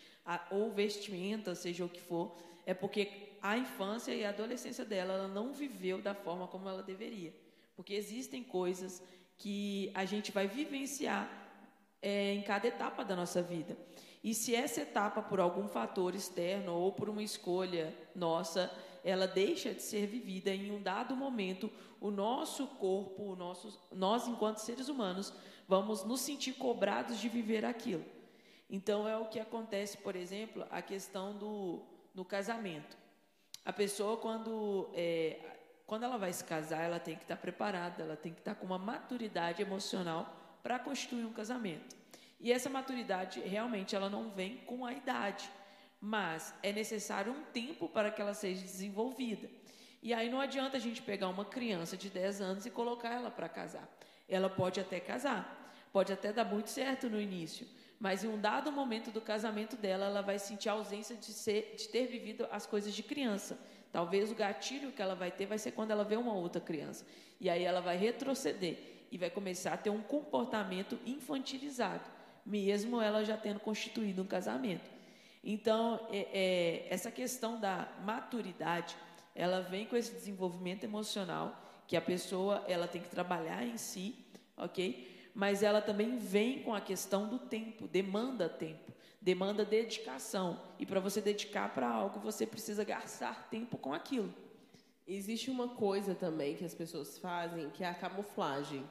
ou 0.50 0.70
vestimenta, 0.70 1.54
seja 1.54 1.84
o 1.84 1.88
que 1.88 2.00
for, 2.00 2.36
é 2.64 2.72
porque 2.72 3.34
a 3.42 3.58
infância 3.58 4.14
e 4.14 4.24
a 4.24 4.30
adolescência 4.30 4.84
dela 4.84 5.14
ela 5.14 5.28
não 5.28 5.52
viveu 5.52 6.00
da 6.00 6.14
forma 6.14 6.46
como 6.46 6.68
ela 6.68 6.82
deveria. 6.82 7.34
Porque 7.76 7.92
existem 7.92 8.42
coisas 8.42 9.02
que 9.36 9.90
a 9.94 10.04
gente 10.04 10.30
vai 10.30 10.46
vivenciar 10.46 11.28
é, 12.00 12.32
em 12.32 12.42
cada 12.42 12.68
etapa 12.68 13.04
da 13.04 13.16
nossa 13.16 13.42
vida. 13.42 13.76
E 14.22 14.32
se 14.32 14.54
essa 14.54 14.80
etapa, 14.80 15.20
por 15.20 15.40
algum 15.40 15.68
fator 15.68 16.14
externo 16.14 16.72
ou 16.72 16.92
por 16.92 17.10
uma 17.10 17.22
escolha 17.22 17.94
nossa, 18.14 18.70
ela 19.04 19.26
deixa 19.26 19.74
de 19.74 19.82
ser 19.82 20.06
vivida 20.06 20.50
em 20.50 20.72
um 20.72 20.82
dado 20.82 21.14
momento, 21.14 21.70
o 22.00 22.10
nosso 22.10 22.66
corpo, 22.66 23.22
o 23.22 23.36
nosso, 23.36 23.78
nós, 23.92 24.26
enquanto 24.26 24.58
seres 24.58 24.88
humanos, 24.88 25.32
vamos 25.68 26.02
nos 26.04 26.20
sentir 26.20 26.54
cobrados 26.54 27.20
de 27.20 27.28
viver 27.28 27.64
aquilo. 27.64 28.04
Então, 28.68 29.06
é 29.06 29.16
o 29.16 29.26
que 29.26 29.38
acontece, 29.38 29.98
por 29.98 30.16
exemplo, 30.16 30.66
a 30.70 30.80
questão 30.80 31.36
do 31.36 31.82
no 32.14 32.24
casamento. 32.24 32.96
A 33.64 33.72
pessoa, 33.72 34.16
quando, 34.16 34.88
é, 34.94 35.38
quando 35.86 36.04
ela 36.04 36.16
vai 36.16 36.32
se 36.32 36.44
casar, 36.44 36.82
ela 36.82 37.00
tem 37.00 37.16
que 37.16 37.22
estar 37.22 37.36
preparada, 37.36 38.02
ela 38.02 38.16
tem 38.16 38.32
que 38.32 38.40
estar 38.40 38.54
com 38.54 38.64
uma 38.64 38.78
maturidade 38.78 39.60
emocional 39.60 40.58
para 40.62 40.78
constituir 40.78 41.24
um 41.24 41.32
casamento. 41.32 41.96
E 42.40 42.52
essa 42.52 42.70
maturidade, 42.70 43.40
realmente, 43.40 43.96
ela 43.96 44.08
não 44.08 44.30
vem 44.30 44.58
com 44.58 44.84
a 44.84 44.92
idade, 44.92 45.50
mas 46.04 46.54
é 46.62 46.70
necessário 46.70 47.32
um 47.32 47.42
tempo 47.44 47.88
para 47.88 48.10
que 48.10 48.20
ela 48.20 48.34
seja 48.34 48.60
desenvolvida. 48.60 49.48
E 50.02 50.12
aí 50.12 50.28
não 50.28 50.38
adianta 50.38 50.76
a 50.76 50.80
gente 50.80 51.00
pegar 51.00 51.28
uma 51.28 51.46
criança 51.46 51.96
de 51.96 52.10
10 52.10 52.42
anos 52.42 52.66
e 52.66 52.70
colocar 52.70 53.08
ela 53.08 53.30
para 53.30 53.48
casar. 53.48 53.88
Ela 54.28 54.50
pode 54.50 54.78
até 54.78 55.00
casar, 55.00 55.74
pode 55.90 56.12
até 56.12 56.30
dar 56.30 56.44
muito 56.44 56.68
certo 56.68 57.08
no 57.08 57.18
início, 57.18 57.66
mas 57.98 58.22
em 58.22 58.28
um 58.28 58.38
dado 58.38 58.70
momento 58.70 59.10
do 59.10 59.18
casamento 59.18 59.76
dela, 59.76 60.04
ela 60.04 60.20
vai 60.20 60.38
sentir 60.38 60.68
a 60.68 60.72
ausência 60.72 61.16
de, 61.16 61.32
ser, 61.32 61.74
de 61.74 61.88
ter 61.88 62.06
vivido 62.06 62.46
as 62.50 62.66
coisas 62.66 62.92
de 62.92 63.02
criança. 63.02 63.58
Talvez 63.90 64.30
o 64.30 64.34
gatilho 64.34 64.92
que 64.92 65.00
ela 65.00 65.14
vai 65.14 65.30
ter 65.30 65.46
vai 65.46 65.56
ser 65.56 65.72
quando 65.72 65.92
ela 65.92 66.04
vê 66.04 66.16
uma 66.16 66.34
outra 66.34 66.60
criança. 66.60 67.06
E 67.40 67.48
aí 67.48 67.64
ela 67.64 67.80
vai 67.80 67.96
retroceder 67.96 69.06
e 69.10 69.16
vai 69.16 69.30
começar 69.30 69.72
a 69.72 69.78
ter 69.78 69.88
um 69.88 70.02
comportamento 70.02 70.98
infantilizado, 71.06 72.10
mesmo 72.44 73.00
ela 73.00 73.24
já 73.24 73.38
tendo 73.38 73.58
constituído 73.58 74.20
um 74.20 74.26
casamento. 74.26 74.93
Então, 75.44 76.00
é, 76.10 76.28
é, 76.32 76.86
essa 76.88 77.10
questão 77.10 77.60
da 77.60 77.86
maturidade 78.02 78.96
ela 79.34 79.60
vem 79.60 79.84
com 79.84 79.96
esse 79.96 80.12
desenvolvimento 80.12 80.84
emocional 80.84 81.60
que 81.86 81.96
a 81.96 82.00
pessoa 82.00 82.64
ela 82.66 82.88
tem 82.88 83.02
que 83.02 83.10
trabalhar 83.10 83.62
em 83.62 83.76
si, 83.76 84.14
ok? 84.56 85.30
Mas 85.34 85.62
ela 85.62 85.82
também 85.82 86.16
vem 86.16 86.62
com 86.62 86.72
a 86.72 86.80
questão 86.80 87.28
do 87.28 87.38
tempo, 87.38 87.86
demanda 87.88 88.48
tempo, 88.48 88.92
demanda 89.20 89.64
dedicação. 89.64 90.62
E 90.78 90.86
para 90.86 91.00
você 91.00 91.20
dedicar 91.20 91.74
para 91.74 91.88
algo, 91.88 92.20
você 92.20 92.46
precisa 92.46 92.84
gastar 92.84 93.50
tempo 93.50 93.76
com 93.76 93.92
aquilo. 93.92 94.32
Existe 95.06 95.50
uma 95.50 95.68
coisa 95.68 96.14
também 96.14 96.56
que 96.56 96.64
as 96.64 96.74
pessoas 96.74 97.18
fazem, 97.18 97.68
que 97.70 97.84
é 97.84 97.88
a 97.88 97.94
camuflagem, 97.94 98.82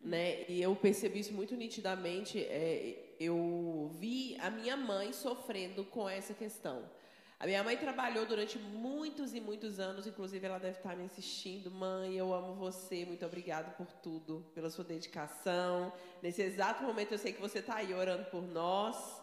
né? 0.00 0.48
E 0.48 0.62
eu 0.62 0.74
percebi 0.74 1.18
isso 1.18 1.34
muito 1.34 1.54
nitidamente. 1.56 2.38
É, 2.38 3.09
eu 3.20 3.90
vi 3.98 4.34
a 4.40 4.50
minha 4.50 4.78
mãe 4.78 5.12
sofrendo 5.12 5.84
com 5.84 6.08
essa 6.08 6.32
questão. 6.32 6.90
A 7.38 7.46
minha 7.46 7.62
mãe 7.62 7.76
trabalhou 7.76 8.24
durante 8.24 8.58
muitos 8.58 9.34
e 9.34 9.40
muitos 9.40 9.78
anos, 9.78 10.06
inclusive 10.06 10.46
ela 10.46 10.58
deve 10.58 10.78
estar 10.78 10.96
me 10.96 11.04
assistindo. 11.04 11.70
Mãe, 11.70 12.14
eu 12.16 12.32
amo 12.32 12.54
você, 12.54 13.04
muito 13.04 13.24
obrigada 13.24 13.70
por 13.72 13.86
tudo, 13.92 14.44
pela 14.54 14.70
sua 14.70 14.84
dedicação. 14.84 15.92
Nesse 16.22 16.40
exato 16.40 16.82
momento 16.82 17.12
eu 17.12 17.18
sei 17.18 17.34
que 17.34 17.40
você 17.40 17.58
está 17.58 17.76
aí 17.76 17.92
orando 17.92 18.24
por 18.30 18.42
nós. 18.42 19.22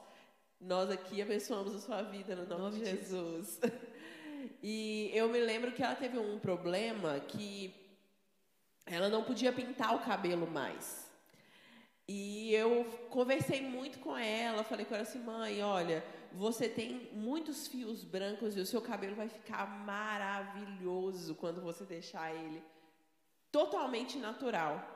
Nós 0.62 0.92
aqui 0.92 1.20
abençoamos 1.20 1.75
a 1.75 1.80
sua 1.80 2.01
vida 2.04 2.36
no 2.36 2.48
nome, 2.48 2.62
nome 2.62 2.80
de 2.80 2.86
Jesus. 2.86 3.60
e 4.62 5.10
eu 5.12 5.27
me 5.27 5.39
lembro 5.39 5.72
que 5.72 5.82
ela 5.82 5.96
teve 5.96 6.20
um 6.20 6.38
problema 6.38 7.20
que 7.20 7.74
ela 8.86 9.10
não 9.10 9.24
podia 9.24 9.51
pintar 9.51 9.96
o 9.96 10.00
cabelo 10.00 10.48
mais. 10.50 11.06
E 12.07 12.53
eu 12.53 12.85
conversei 13.09 13.61
muito 13.61 13.99
com 13.99 14.17
ela, 14.17 14.63
falei 14.63 14.85
com 14.85 14.93
ela 14.93 15.03
assim, 15.03 15.19
mãe, 15.19 15.61
olha, 15.61 16.01
você 16.31 16.69
tem 16.69 17.09
muitos 17.11 17.67
fios 17.67 18.03
brancos 18.05 18.55
e 18.55 18.61
o 18.61 18.65
seu 18.65 18.81
cabelo 18.81 19.15
vai 19.15 19.27
ficar 19.27 19.67
maravilhoso 19.85 21.35
quando 21.35 21.61
você 21.61 21.83
deixar 21.83 22.33
ele 22.33 22.63
totalmente 23.51 24.17
natural. 24.17 24.95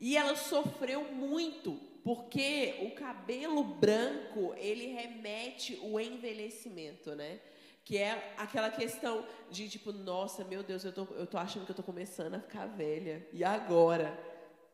E 0.00 0.16
ela 0.16 0.34
sofreu 0.34 1.04
muito, 1.12 1.78
porque 2.02 2.80
o 2.82 2.96
cabelo 2.96 3.62
branco, 3.62 4.52
ele 4.56 4.86
remete 4.86 5.78
o 5.82 6.00
envelhecimento, 6.00 7.14
né? 7.14 7.38
Que 7.84 7.98
é 7.98 8.34
aquela 8.36 8.70
questão 8.70 9.24
de 9.50 9.68
tipo, 9.68 9.92
nossa, 9.92 10.42
meu 10.44 10.64
Deus, 10.64 10.84
eu 10.84 10.92
tô, 10.92 11.06
eu 11.14 11.26
tô 11.26 11.38
achando 11.38 11.64
que 11.64 11.70
eu 11.70 11.76
tô 11.76 11.82
começando 11.82 12.34
a 12.34 12.40
ficar 12.40 12.66
velha. 12.66 13.28
E 13.32 13.44
agora? 13.44 14.29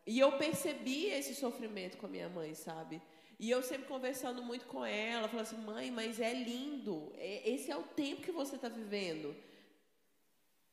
E 0.07 0.17
eu 0.17 0.31
percebi 0.37 1.07
esse 1.07 1.35
sofrimento 1.35 1.97
com 1.97 2.05
a 2.05 2.09
minha 2.09 2.29
mãe, 2.29 2.53
sabe? 2.53 3.01
E 3.37 3.51
eu 3.51 3.61
sempre 3.61 3.87
conversando 3.87 4.41
muito 4.41 4.65
com 4.65 4.83
ela, 4.83 5.27
falando 5.27 5.45
assim, 5.45 5.57
mãe, 5.57 5.91
mas 5.91 6.21
é 6.21 6.33
lindo, 6.33 7.11
é, 7.17 7.47
esse 7.47 7.69
é 7.69 7.75
o 7.75 7.83
tempo 7.83 8.21
que 8.21 8.31
você 8.31 8.55
está 8.55 8.69
vivendo. 8.69 9.35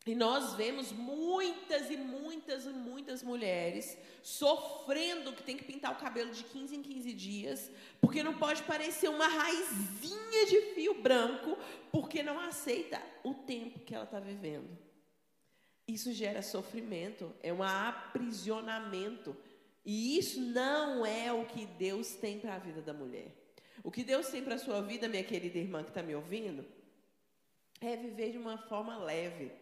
E 0.07 0.15
nós 0.15 0.55
vemos 0.55 0.93
muitas 0.93 1.91
e 1.91 1.97
muitas 1.97 2.65
e 2.65 2.69
muitas 2.69 3.23
mulheres 3.23 3.99
sofrendo 4.23 5.33
que 5.33 5.43
tem 5.43 5.57
que 5.57 5.65
pintar 5.65 5.93
o 5.93 5.97
cabelo 5.97 6.31
de 6.31 6.45
15 6.45 6.77
em 6.77 6.83
15 6.83 7.13
dias, 7.15 7.71
porque 8.01 8.23
não 8.23 8.39
pode 8.39 8.63
parecer 8.63 9.09
uma 9.09 9.27
raizinha 9.27 10.47
de 10.47 10.61
fio 10.75 11.03
branco, 11.03 11.59
porque 11.91 12.23
não 12.23 12.39
aceita 12.39 13.03
o 13.25 13.35
tempo 13.35 13.81
que 13.81 13.95
ela 13.95 14.05
está 14.05 14.21
vivendo. 14.21 14.85
Isso 15.87 16.13
gera 16.13 16.41
sofrimento, 16.43 17.35
é 17.43 17.53
um 17.53 17.63
aprisionamento 17.63 19.37
e 19.85 20.19
isso 20.19 20.41
não 20.41 21.05
é 21.05 21.33
o 21.33 21.45
que 21.45 21.67
Deus 21.67 22.15
tem 22.15 22.39
para 22.39 22.55
a 22.55 22.59
vida 22.59 22.81
da 22.81 22.95
mulher. 22.95 23.29
O 23.83 23.91
que 23.91 24.03
Deus 24.03 24.29
tem 24.29 24.43
para 24.43 24.55
a 24.55 24.59
sua 24.59 24.81
vida, 24.81 25.09
minha 25.09 25.23
querida 25.23 25.59
irmã 25.59 25.83
que 25.83 25.91
está 25.91 26.03
me 26.03 26.15
ouvindo, 26.15 26.65
é 27.81 27.97
viver 27.97 28.33
de 28.33 28.39
uma 28.39 28.57
forma 28.57 28.97
leve. 28.97 29.53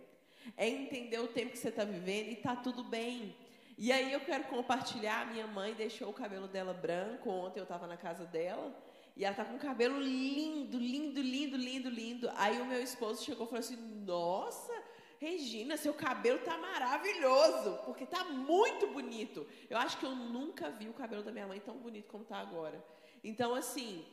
É 0.57 0.69
entender 0.69 1.19
o 1.19 1.27
tempo 1.27 1.53
que 1.53 1.59
você 1.59 1.71
está 1.71 1.85
vivendo 1.85 2.29
e 2.29 2.35
está 2.35 2.55
tudo 2.55 2.85
bem. 2.85 3.35
E 3.77 3.91
aí 3.91 4.13
eu 4.13 4.21
quero 4.21 4.45
compartilhar. 4.45 5.27
Minha 5.33 5.47
mãe 5.47 5.75
deixou 5.75 6.11
o 6.11 6.13
cabelo 6.13 6.47
dela 6.47 6.73
branco. 6.73 7.31
Ontem 7.31 7.59
eu 7.59 7.65
estava 7.65 7.87
na 7.87 7.97
casa 7.97 8.25
dela. 8.25 8.73
E 9.17 9.25
ela 9.25 9.35
tá 9.35 9.45
com 9.45 9.57
o 9.57 9.59
cabelo 9.59 10.01
lindo, 10.01 10.79
lindo, 10.79 11.21
lindo, 11.21 11.57
lindo, 11.57 11.89
lindo. 11.89 12.31
Aí 12.37 12.61
o 12.61 12.65
meu 12.65 12.81
esposo 12.81 13.25
chegou 13.25 13.47
e 13.47 13.49
falou 13.49 13.61
assim: 13.61 13.77
Nossa, 13.77 14.73
Regina, 15.23 15.77
seu 15.77 15.95
cabelo 15.95 16.41
tá 16.41 16.59
maravilhoso, 16.59 17.79
porque 17.85 18.05
tá 18.05 18.25
muito 18.25 18.89
bonito. 18.89 19.47
Eu 19.71 19.79
acho 19.79 19.97
que 19.99 20.05
eu 20.05 20.15
nunca 20.17 20.69
vi 20.69 20.89
o 20.89 20.93
cabelo 20.93 21.23
da 21.23 21.31
minha 21.31 21.47
mãe 21.47 21.61
tão 21.61 21.77
bonito 21.77 22.09
como 22.09 22.25
tá 22.25 22.39
agora. 22.39 22.85
Então, 23.23 23.55
assim. 23.55 24.05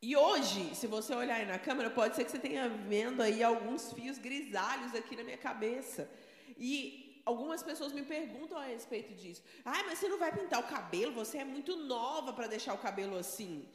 E 0.00 0.14
hoje, 0.16 0.76
se 0.76 0.86
você 0.86 1.12
olhar 1.12 1.36
aí 1.38 1.46
na 1.46 1.58
câmera, 1.58 1.90
pode 1.90 2.14
ser 2.14 2.24
que 2.24 2.30
você 2.30 2.38
tenha 2.38 2.68
vendo 2.68 3.20
aí 3.20 3.42
alguns 3.42 3.92
fios 3.92 4.16
grisalhos 4.16 4.94
aqui 4.94 5.16
na 5.16 5.24
minha 5.24 5.38
cabeça. 5.38 6.08
E 6.56 7.20
algumas 7.26 7.60
pessoas 7.64 7.92
me 7.92 8.04
perguntam 8.04 8.56
a 8.56 8.66
respeito 8.66 9.12
disso. 9.14 9.42
Ah, 9.64 9.82
mas 9.86 9.98
você 9.98 10.08
não 10.08 10.20
vai 10.20 10.30
pintar 10.30 10.60
o 10.60 10.68
cabelo? 10.68 11.12
Você 11.14 11.38
é 11.38 11.44
muito 11.44 11.74
nova 11.74 12.32
para 12.32 12.46
deixar 12.46 12.74
o 12.74 12.78
cabelo 12.78 13.16
assim. 13.16 13.68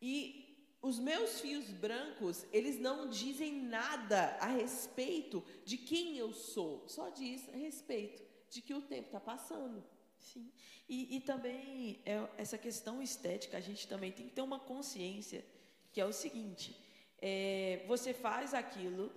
E 0.00 0.43
os 0.84 0.98
meus 0.98 1.40
fios 1.40 1.64
brancos, 1.70 2.44
eles 2.52 2.78
não 2.78 3.08
dizem 3.08 3.54
nada 3.54 4.36
a 4.38 4.48
respeito 4.48 5.42
de 5.64 5.78
quem 5.78 6.18
eu 6.18 6.30
sou, 6.30 6.86
só 6.86 7.08
diz 7.08 7.48
a 7.48 7.56
respeito 7.56 8.22
de 8.50 8.60
que 8.60 8.74
o 8.74 8.82
tempo 8.82 9.06
está 9.06 9.18
passando. 9.18 9.82
Sim. 10.18 10.52
E, 10.86 11.16
e 11.16 11.20
também 11.20 12.02
é, 12.04 12.28
essa 12.36 12.58
questão 12.58 13.00
estética, 13.00 13.56
a 13.56 13.60
gente 13.60 13.88
também 13.88 14.12
tem 14.12 14.26
que 14.26 14.34
ter 14.34 14.42
uma 14.42 14.60
consciência 14.60 15.42
que 15.90 16.02
é 16.02 16.04
o 16.04 16.12
seguinte: 16.12 16.78
é, 17.18 17.82
você 17.88 18.12
faz 18.12 18.52
aquilo, 18.52 19.10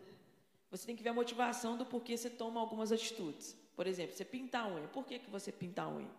você 0.71 0.85
tem 0.85 0.95
que 0.95 1.03
ver 1.03 1.09
a 1.09 1.13
motivação 1.13 1.77
do 1.77 1.85
porquê 1.85 2.15
você 2.15 2.29
toma 2.29 2.61
algumas 2.61 2.93
atitudes. 2.93 3.57
Por 3.75 3.85
exemplo, 3.85 4.15
você 4.15 4.23
pintar 4.23 4.63
a 4.65 4.73
unha. 4.73 4.87
Por 4.87 5.05
que, 5.05 5.19
que 5.19 5.29
você 5.29 5.51
pinta 5.51 5.81
a 5.81 5.89
unha? 5.89 6.09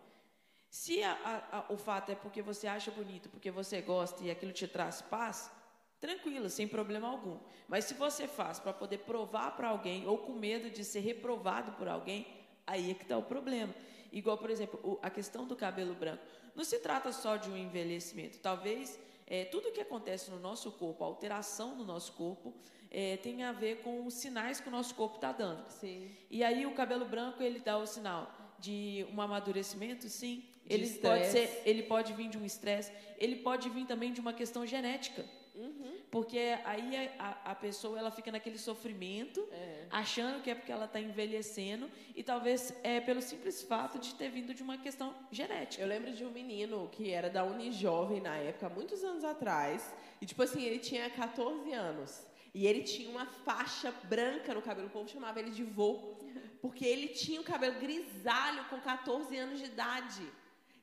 Se 0.69 1.01
a, 1.03 1.13
a, 1.13 1.57
a, 1.57 1.73
o 1.73 1.77
fato 1.77 2.11
é 2.11 2.15
porque 2.15 2.41
você 2.41 2.67
acha 2.67 2.91
bonito, 2.91 3.27
porque 3.29 3.49
você 3.49 3.81
gosta 3.81 4.23
e 4.23 4.29
aquilo 4.29 4.51
te 4.51 4.67
traz 4.67 5.01
paz, 5.01 5.51
tranquilo, 5.99 6.49
sem 6.49 6.67
problema 6.67 7.07
algum. 7.07 7.39
Mas 7.67 7.85
se 7.85 7.95
você 7.95 8.27
faz 8.27 8.59
para 8.59 8.71
poder 8.71 8.99
provar 8.99 9.55
para 9.55 9.69
alguém 9.69 10.07
ou 10.07 10.19
com 10.19 10.33
medo 10.33 10.69
de 10.69 10.83
ser 10.83 10.99
reprovado 10.99 11.71
por 11.73 11.87
alguém, 11.87 12.27
aí 12.67 12.91
é 12.91 12.93
que 12.93 13.01
está 13.03 13.17
o 13.17 13.23
problema. 13.23 13.73
Igual, 14.11 14.37
por 14.37 14.49
exemplo, 14.49 14.99
a 15.01 15.09
questão 15.09 15.45
do 15.45 15.55
cabelo 15.55 15.95
branco. 15.95 16.23
Não 16.55 16.63
se 16.63 16.79
trata 16.79 17.11
só 17.11 17.35
de 17.35 17.49
um 17.49 17.57
envelhecimento. 17.57 18.39
Talvez 18.39 18.99
é, 19.25 19.45
tudo 19.45 19.71
que 19.71 19.81
acontece 19.81 20.29
no 20.29 20.39
nosso 20.39 20.71
corpo, 20.71 21.03
a 21.03 21.07
alteração 21.07 21.75
no 21.75 21.83
nosso 21.83 22.13
corpo, 22.13 22.53
é, 22.91 23.17
tem 23.17 23.43
a 23.43 23.51
ver 23.51 23.81
com 23.81 24.05
os 24.05 24.15
sinais 24.15 24.59
que 24.59 24.67
o 24.67 24.71
nosso 24.71 24.93
corpo 24.95 25.15
está 25.15 25.31
dando. 25.31 25.67
Sim. 25.69 26.11
E 26.29 26.43
aí 26.43 26.65
o 26.65 26.73
cabelo 26.73 27.05
branco 27.05 27.41
ele 27.41 27.59
dá 27.59 27.77
o 27.77 27.85
sinal 27.85 28.31
de 28.59 29.05
um 29.13 29.21
amadurecimento, 29.21 30.07
sim. 30.09 30.43
ele 30.69 30.87
pode 30.89 31.27
ser, 31.27 31.61
ele 31.65 31.83
pode 31.83 32.13
vir 32.13 32.29
de 32.29 32.37
um 32.37 32.45
estresse, 32.45 32.91
ele 33.17 33.37
pode 33.37 33.69
vir 33.69 33.85
também 33.85 34.11
de 34.11 34.19
uma 34.19 34.33
questão 34.33 34.65
genética. 34.65 35.25
Uhum. 35.55 35.97
Porque 36.09 36.57
aí 36.63 37.11
a, 37.19 37.51
a, 37.51 37.55
pessoa 37.55 37.99
ela 37.99 38.09
fica 38.11 38.31
naquele 38.31 38.57
sofrimento, 38.57 39.45
é. 39.51 39.85
achando 39.91 40.41
que 40.41 40.49
é 40.49 40.55
porque 40.55 40.71
ela 40.71 40.85
está 40.85 41.01
envelhecendo, 41.01 41.89
e 42.15 42.23
talvez 42.23 42.73
é 42.81 43.01
pelo 43.01 43.21
simples 43.21 43.61
fato 43.61 43.99
de 43.99 44.15
ter 44.15 44.29
vindo 44.29 44.53
de 44.53 44.63
uma 44.63 44.77
questão 44.77 45.13
genética. 45.31 45.83
Eu 45.83 45.87
lembro 45.87 46.13
de 46.13 46.23
um 46.23 46.31
menino 46.31 46.89
que 46.91 47.11
era 47.11 47.29
da 47.29 47.43
Unijovem 47.43 48.21
na 48.21 48.37
época, 48.37 48.69
muitos 48.69 49.03
anos 49.03 49.23
atrás, 49.25 49.93
e 50.21 50.25
tipo 50.25 50.41
assim, 50.41 50.63
ele 50.63 50.79
tinha 50.79 51.09
14 51.09 51.73
anos. 51.73 52.29
E 52.53 52.65
ele 52.65 52.81
tinha 52.81 53.09
uma 53.09 53.25
faixa 53.25 53.91
branca 54.03 54.53
no 54.53 54.61
cabelo, 54.61 54.87
o 54.87 54.89
povo 54.89 55.07
chamava 55.07 55.39
ele 55.39 55.51
de 55.51 55.63
vô, 55.63 56.15
porque 56.61 56.85
ele 56.85 57.09
tinha 57.09 57.39
o 57.39 57.43
cabelo 57.43 57.79
grisalho 57.79 58.65
com 58.65 58.79
14 58.79 59.35
anos 59.37 59.59
de 59.59 59.65
idade. 59.65 60.31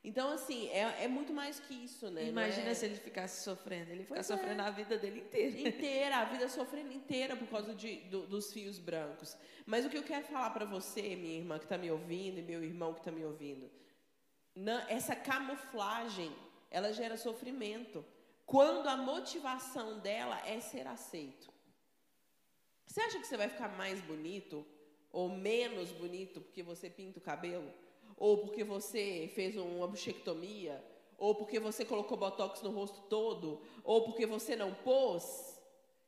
Então, 0.03 0.31
assim, 0.31 0.69
é, 0.69 1.03
é 1.03 1.07
muito 1.07 1.33
mais 1.33 1.59
que 1.59 1.73
isso, 1.73 2.09
né? 2.09 2.25
Imagina 2.27 2.69
é... 2.69 2.73
se 2.73 2.85
ele 2.85 2.95
ficasse 2.95 3.43
sofrendo. 3.43 3.91
Ele 3.91 4.05
fica 4.05 4.23
sofrendo 4.23 4.61
é. 4.61 4.65
a 4.65 4.69
vida 4.69 4.97
dele 4.97 5.19
inteira. 5.19 5.59
Inteira, 5.67 6.17
a 6.17 6.25
vida 6.25 6.47
sofrendo 6.47 6.93
inteira 6.93 7.35
por 7.35 7.47
causa 7.49 7.75
de, 7.75 7.97
do, 8.05 8.25
dos 8.25 8.53
fios 8.53 8.79
brancos. 8.79 9.35
Mas 9.65 9.85
o 9.85 9.89
que 9.89 9.97
eu 9.97 10.03
quero 10.03 10.25
falar 10.25 10.51
para 10.51 10.65
você, 10.65 11.15
minha 11.15 11.37
irmã 11.37 11.59
que 11.59 11.65
está 11.65 11.77
me 11.77 11.91
ouvindo, 11.91 12.39
e 12.39 12.41
meu 12.41 12.63
irmão 12.63 12.93
que 12.93 12.99
está 12.99 13.11
me 13.11 13.25
ouvindo, 13.25 13.69
não, 14.55 14.79
essa 14.87 15.15
camuflagem, 15.15 16.33
ela 16.71 16.93
gera 16.93 17.17
sofrimento. 17.17 18.05
Quando 18.45 18.87
a 18.87 18.95
motivação 18.95 19.99
dela 19.99 20.41
é 20.47 20.59
ser 20.61 20.87
aceito. 20.87 21.51
Você 22.85 23.01
acha 23.01 23.19
que 23.19 23.27
você 23.27 23.35
vai 23.35 23.49
ficar 23.49 23.67
mais 23.75 23.99
bonito 23.99 24.65
ou 25.17 25.29
menos 25.29 25.89
bonito 25.89 26.39
porque 26.39 26.61
você 26.61 26.91
pinta 26.91 27.17
o 27.17 27.21
cabelo? 27.21 27.73
Ou 28.15 28.37
porque 28.37 28.63
você 28.63 29.27
fez 29.33 29.57
uma 29.57 29.87
buchectomia? 29.87 30.79
Ou 31.17 31.33
porque 31.33 31.59
você 31.59 31.83
colocou 31.83 32.15
botox 32.15 32.61
no 32.61 32.69
rosto 32.69 33.01
todo? 33.09 33.59
Ou 33.83 34.03
porque 34.03 34.27
você 34.27 34.55
não 34.55 34.75
pôs? 34.75 35.59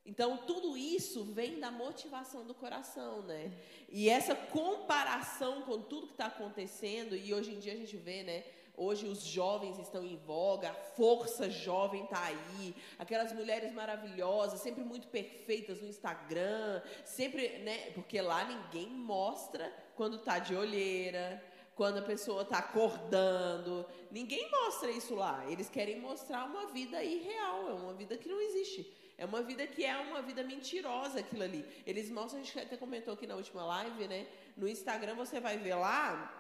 Então, 0.06 0.38
tudo 0.38 0.78
isso 0.78 1.24
vem 1.24 1.60
da 1.60 1.72
motivação 1.72 2.46
do 2.46 2.54
coração, 2.54 3.24
né? 3.24 3.52
E 3.90 4.08
essa 4.10 4.36
comparação 4.36 5.64
com 5.64 5.82
tudo 5.82 6.06
que 6.06 6.14
está 6.14 6.28
acontecendo, 6.28 7.16
e 7.16 7.34
hoje 7.34 7.56
em 7.56 7.60
dia 7.60 7.74
a 7.74 7.78
gente 7.78 7.98
vê, 7.98 8.22
né? 8.22 8.44
Hoje 8.82 9.08
os 9.08 9.26
jovens 9.26 9.78
estão 9.78 10.06
em 10.06 10.16
voga, 10.16 10.70
a 10.70 10.74
força 10.74 11.50
jovem 11.50 12.06
está 12.06 12.24
aí, 12.24 12.74
aquelas 12.98 13.34
mulheres 13.34 13.74
maravilhosas, 13.74 14.62
sempre 14.62 14.86
muito 14.86 15.10
perfeitas 15.10 15.82
no 15.82 15.88
Instagram, 15.90 16.82
sempre, 17.04 17.58
né? 17.58 17.92
Porque 17.92 18.22
lá 18.22 18.46
ninguém 18.46 18.88
mostra 18.88 19.70
quando 19.98 20.16
está 20.16 20.40
de 20.40 20.56
olheira, 20.56 21.44
quando 21.76 21.98
a 21.98 22.02
pessoa 22.02 22.44
está 22.44 22.60
acordando. 22.60 23.86
Ninguém 24.10 24.50
mostra 24.50 24.90
isso 24.90 25.14
lá. 25.14 25.44
Eles 25.50 25.70
querem 25.70 26.00
mostrar 26.00 26.46
uma 26.46 26.68
vida 26.68 27.04
irreal, 27.04 27.70
é 27.70 27.74
uma 27.74 27.94
vida 27.94 28.16
que 28.18 28.30
não 28.30 28.40
existe. 28.40 28.90
É 29.18 29.26
uma 29.26 29.42
vida 29.42 29.68
que 29.68 29.84
é 29.84 29.98
uma 29.98 30.22
vida 30.22 30.42
mentirosa 30.42 31.20
aquilo 31.20 31.44
ali. 31.44 31.66
Eles 31.86 32.10
mostram, 32.10 32.40
a 32.40 32.44
gente 32.46 32.58
até 32.58 32.78
comentou 32.78 33.14
aqui 33.14 33.28
na 33.28 33.36
última 33.36 33.66
live, 33.66 34.08
né? 34.08 34.26
No 34.56 34.70
Instagram 34.70 35.16
você 35.16 35.42
vai 35.42 35.58
ver 35.58 35.76
lá 35.76 36.39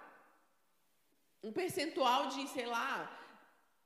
um 1.49 1.51
percentual 1.51 2.27
de, 2.27 2.47
sei 2.49 2.67
lá, 2.67 3.12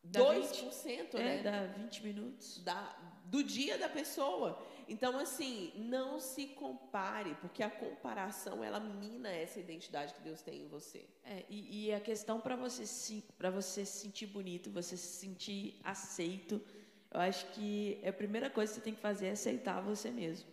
dá 0.03 0.19
2%, 0.19 0.73
20, 0.81 1.13
né? 1.13 1.39
É, 1.39 1.43
dá 1.43 1.65
20 1.65 2.03
minutos. 2.03 2.61
Da, 2.63 2.95
do 3.25 3.41
dia 3.41 3.77
da 3.77 3.87
pessoa. 3.87 4.61
Então, 4.87 5.17
assim, 5.17 5.71
não 5.77 6.19
se 6.19 6.47
compare, 6.47 7.35
porque 7.35 7.63
a 7.63 7.69
comparação, 7.69 8.61
ela 8.61 8.81
mina 8.81 9.29
essa 9.29 9.61
identidade 9.61 10.13
que 10.13 10.21
Deus 10.21 10.41
tem 10.41 10.63
em 10.63 10.67
você. 10.67 11.05
É, 11.23 11.45
e, 11.49 11.85
e 11.85 11.93
a 11.93 12.01
questão 12.01 12.41
para 12.41 12.57
você, 12.57 12.85
se, 12.85 13.23
você 13.53 13.85
se 13.85 13.99
sentir 14.01 14.27
bonito, 14.27 14.69
você 14.69 14.97
se 14.97 15.19
sentir 15.19 15.79
aceito, 15.85 16.61
eu 17.11 17.21
acho 17.21 17.45
que 17.51 18.01
a 18.05 18.11
primeira 18.11 18.49
coisa 18.49 18.73
que 18.73 18.79
você 18.79 18.83
tem 18.83 18.93
que 18.93 18.99
fazer 18.99 19.27
é 19.27 19.31
aceitar 19.31 19.79
você 19.79 20.11
mesmo. 20.11 20.52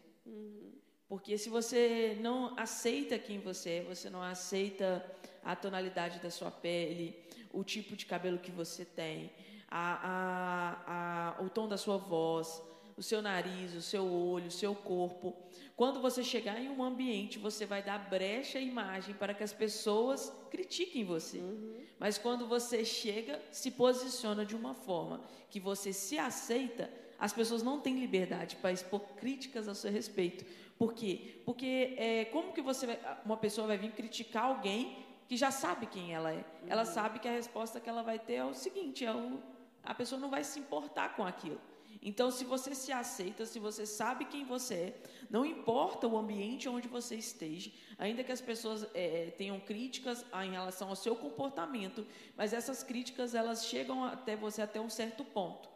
Porque 1.10 1.36
se 1.36 1.50
você 1.50 2.16
não 2.20 2.56
aceita 2.56 3.18
quem 3.18 3.40
você 3.40 3.70
é, 3.70 3.82
você 3.82 4.08
não 4.08 4.22
aceita 4.22 5.04
a 5.42 5.56
tonalidade 5.56 6.20
da 6.20 6.30
sua 6.30 6.52
pele, 6.52 7.18
o 7.52 7.64
tipo 7.64 7.96
de 7.96 8.06
cabelo 8.06 8.38
que 8.38 8.52
você 8.52 8.84
tem, 8.84 9.32
a, 9.68 11.34
a, 11.34 11.34
a, 11.40 11.42
o 11.42 11.50
tom 11.50 11.66
da 11.66 11.76
sua 11.76 11.96
voz, 11.96 12.62
o 12.96 13.02
seu 13.02 13.20
nariz, 13.20 13.74
o 13.74 13.82
seu 13.82 14.06
olho, 14.06 14.46
o 14.46 14.52
seu 14.52 14.72
corpo. 14.72 15.36
Quando 15.74 16.00
você 16.00 16.22
chegar 16.22 16.60
em 16.60 16.68
um 16.68 16.80
ambiente, 16.80 17.40
você 17.40 17.66
vai 17.66 17.82
dar 17.82 18.08
brecha 18.08 18.58
à 18.58 18.62
imagem 18.62 19.12
para 19.12 19.34
que 19.34 19.42
as 19.42 19.52
pessoas 19.52 20.32
critiquem 20.48 21.04
você. 21.04 21.38
Uhum. 21.38 21.86
Mas 21.98 22.18
quando 22.18 22.46
você 22.46 22.84
chega, 22.84 23.42
se 23.50 23.72
posiciona 23.72 24.46
de 24.46 24.54
uma 24.54 24.74
forma 24.74 25.22
que 25.50 25.58
você 25.58 25.92
se 25.92 26.16
aceita, 26.16 26.88
as 27.18 27.32
pessoas 27.32 27.62
não 27.62 27.80
têm 27.80 27.98
liberdade 27.98 28.56
para 28.56 28.72
expor 28.72 29.00
críticas 29.16 29.66
a 29.66 29.74
seu 29.74 29.90
respeito. 29.90 30.44
Por 30.80 30.94
quê? 30.94 31.42
Porque 31.44 31.94
é, 31.98 32.24
como 32.32 32.54
que 32.54 32.62
você 32.62 32.86
vai, 32.86 32.98
uma 33.22 33.36
pessoa 33.36 33.66
vai 33.66 33.76
vir 33.76 33.92
criticar 33.92 34.44
alguém 34.46 35.04
que 35.28 35.36
já 35.36 35.50
sabe 35.50 35.84
quem 35.84 36.14
ela 36.14 36.32
é. 36.32 36.36
Uhum. 36.36 36.68
Ela 36.68 36.86
sabe 36.86 37.18
que 37.18 37.28
a 37.28 37.32
resposta 37.32 37.78
que 37.78 37.86
ela 37.86 38.02
vai 38.02 38.18
ter 38.18 38.36
é 38.36 38.44
o 38.46 38.54
seguinte: 38.54 39.04
é 39.04 39.12
o, 39.14 39.42
a 39.84 39.92
pessoa 39.92 40.18
não 40.18 40.30
vai 40.30 40.42
se 40.42 40.58
importar 40.58 41.14
com 41.16 41.26
aquilo. 41.26 41.60
Então, 42.00 42.30
se 42.30 42.46
você 42.46 42.74
se 42.74 42.90
aceita, 42.90 43.44
se 43.44 43.58
você 43.58 43.84
sabe 43.84 44.24
quem 44.24 44.42
você 44.42 44.74
é, 44.74 45.02
não 45.28 45.44
importa 45.44 46.08
o 46.08 46.16
ambiente 46.16 46.66
onde 46.66 46.88
você 46.88 47.14
esteja, 47.14 47.70
ainda 47.98 48.24
que 48.24 48.32
as 48.32 48.40
pessoas 48.40 48.86
é, 48.94 49.34
tenham 49.36 49.60
críticas 49.60 50.24
em 50.42 50.52
relação 50.52 50.88
ao 50.88 50.96
seu 50.96 51.14
comportamento, 51.14 52.06
mas 52.34 52.54
essas 52.54 52.82
críticas 52.82 53.34
elas 53.34 53.66
chegam 53.66 54.02
até 54.02 54.34
você 54.34 54.62
até 54.62 54.80
um 54.80 54.88
certo 54.88 55.26
ponto. 55.26 55.68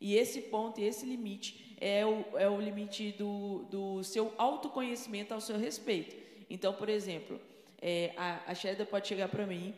E 0.00 0.16
esse 0.16 0.42
ponto 0.42 0.80
esse 0.84 1.04
limite 1.04 1.76
é 1.80 2.04
o, 2.06 2.24
é 2.38 2.48
o 2.48 2.60
limite 2.60 3.12
do, 3.12 3.64
do 3.70 4.04
seu 4.04 4.32
autoconhecimento 4.38 5.34
ao 5.34 5.40
seu 5.40 5.58
respeito. 5.58 6.16
Então, 6.48 6.72
por 6.72 6.88
exemplo, 6.88 7.40
é, 7.80 8.12
a, 8.16 8.50
a 8.50 8.86
pode 8.86 9.08
chegar 9.08 9.28
para 9.28 9.46
mim 9.46 9.74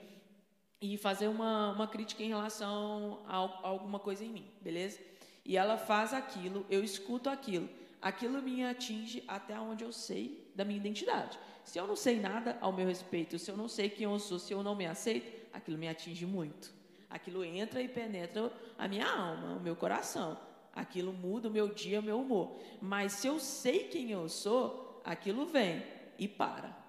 e 0.80 0.96
fazer 0.96 1.28
uma, 1.28 1.72
uma 1.72 1.87
crítica 1.87 2.22
em 2.22 2.28
relação 2.28 3.20
a, 3.26 3.37
a, 3.37 3.68
alguma 3.68 3.98
coisa 3.98 4.24
em 4.24 4.28
mim, 4.28 4.46
beleza? 4.61 4.98
E 5.44 5.56
ela 5.56 5.76
faz 5.76 6.12
aquilo, 6.12 6.66
eu 6.70 6.82
escuto 6.82 7.30
aquilo. 7.30 7.68
Aquilo 8.00 8.42
me 8.42 8.64
atinge 8.64 9.22
até 9.28 9.58
onde 9.61 9.85
eu 9.85 9.92
sei 9.92 10.50
da 10.56 10.64
minha 10.64 10.78
identidade. 10.78 11.38
Se 11.64 11.78
eu 11.78 11.87
não 11.87 11.94
sei 11.94 12.18
nada 12.18 12.58
ao 12.61 12.72
meu 12.72 12.87
respeito, 12.87 13.38
se 13.38 13.48
eu 13.48 13.56
não 13.56 13.68
sei 13.68 13.88
quem 13.88 14.04
eu 14.04 14.18
sou, 14.18 14.40
se 14.40 14.52
eu 14.52 14.62
não 14.62 14.74
me 14.74 14.87
aceito, 14.87 15.30
aquilo 15.52 15.78
me 15.78 15.88
atinge 15.88 16.26
muito. 16.26 16.72
Aquilo 17.12 17.44
entra 17.44 17.81
e 17.83 17.88
penetra 17.88 18.53
a 18.77 18.88
minha 18.88 19.09
alma, 19.09 19.57
o 19.57 19.61
meu 19.61 19.77
coração. 19.77 20.38
Aquilo 20.72 21.12
muda 21.12 21.48
o 21.48 21.53
meu 21.53 21.68
dia, 21.68 22.01
o 22.01 22.03
meu 22.03 22.20
humor. 22.20 22.59
Mas 22.81 23.12
se 23.12 23.27
eu 23.27 23.38
sei 23.38 23.85
quem 23.85 24.11
eu 24.11 24.29
sou, 24.29 25.01
aquilo 25.05 25.46
vem 25.46 25.83
e 26.18 26.27
para 26.27 26.83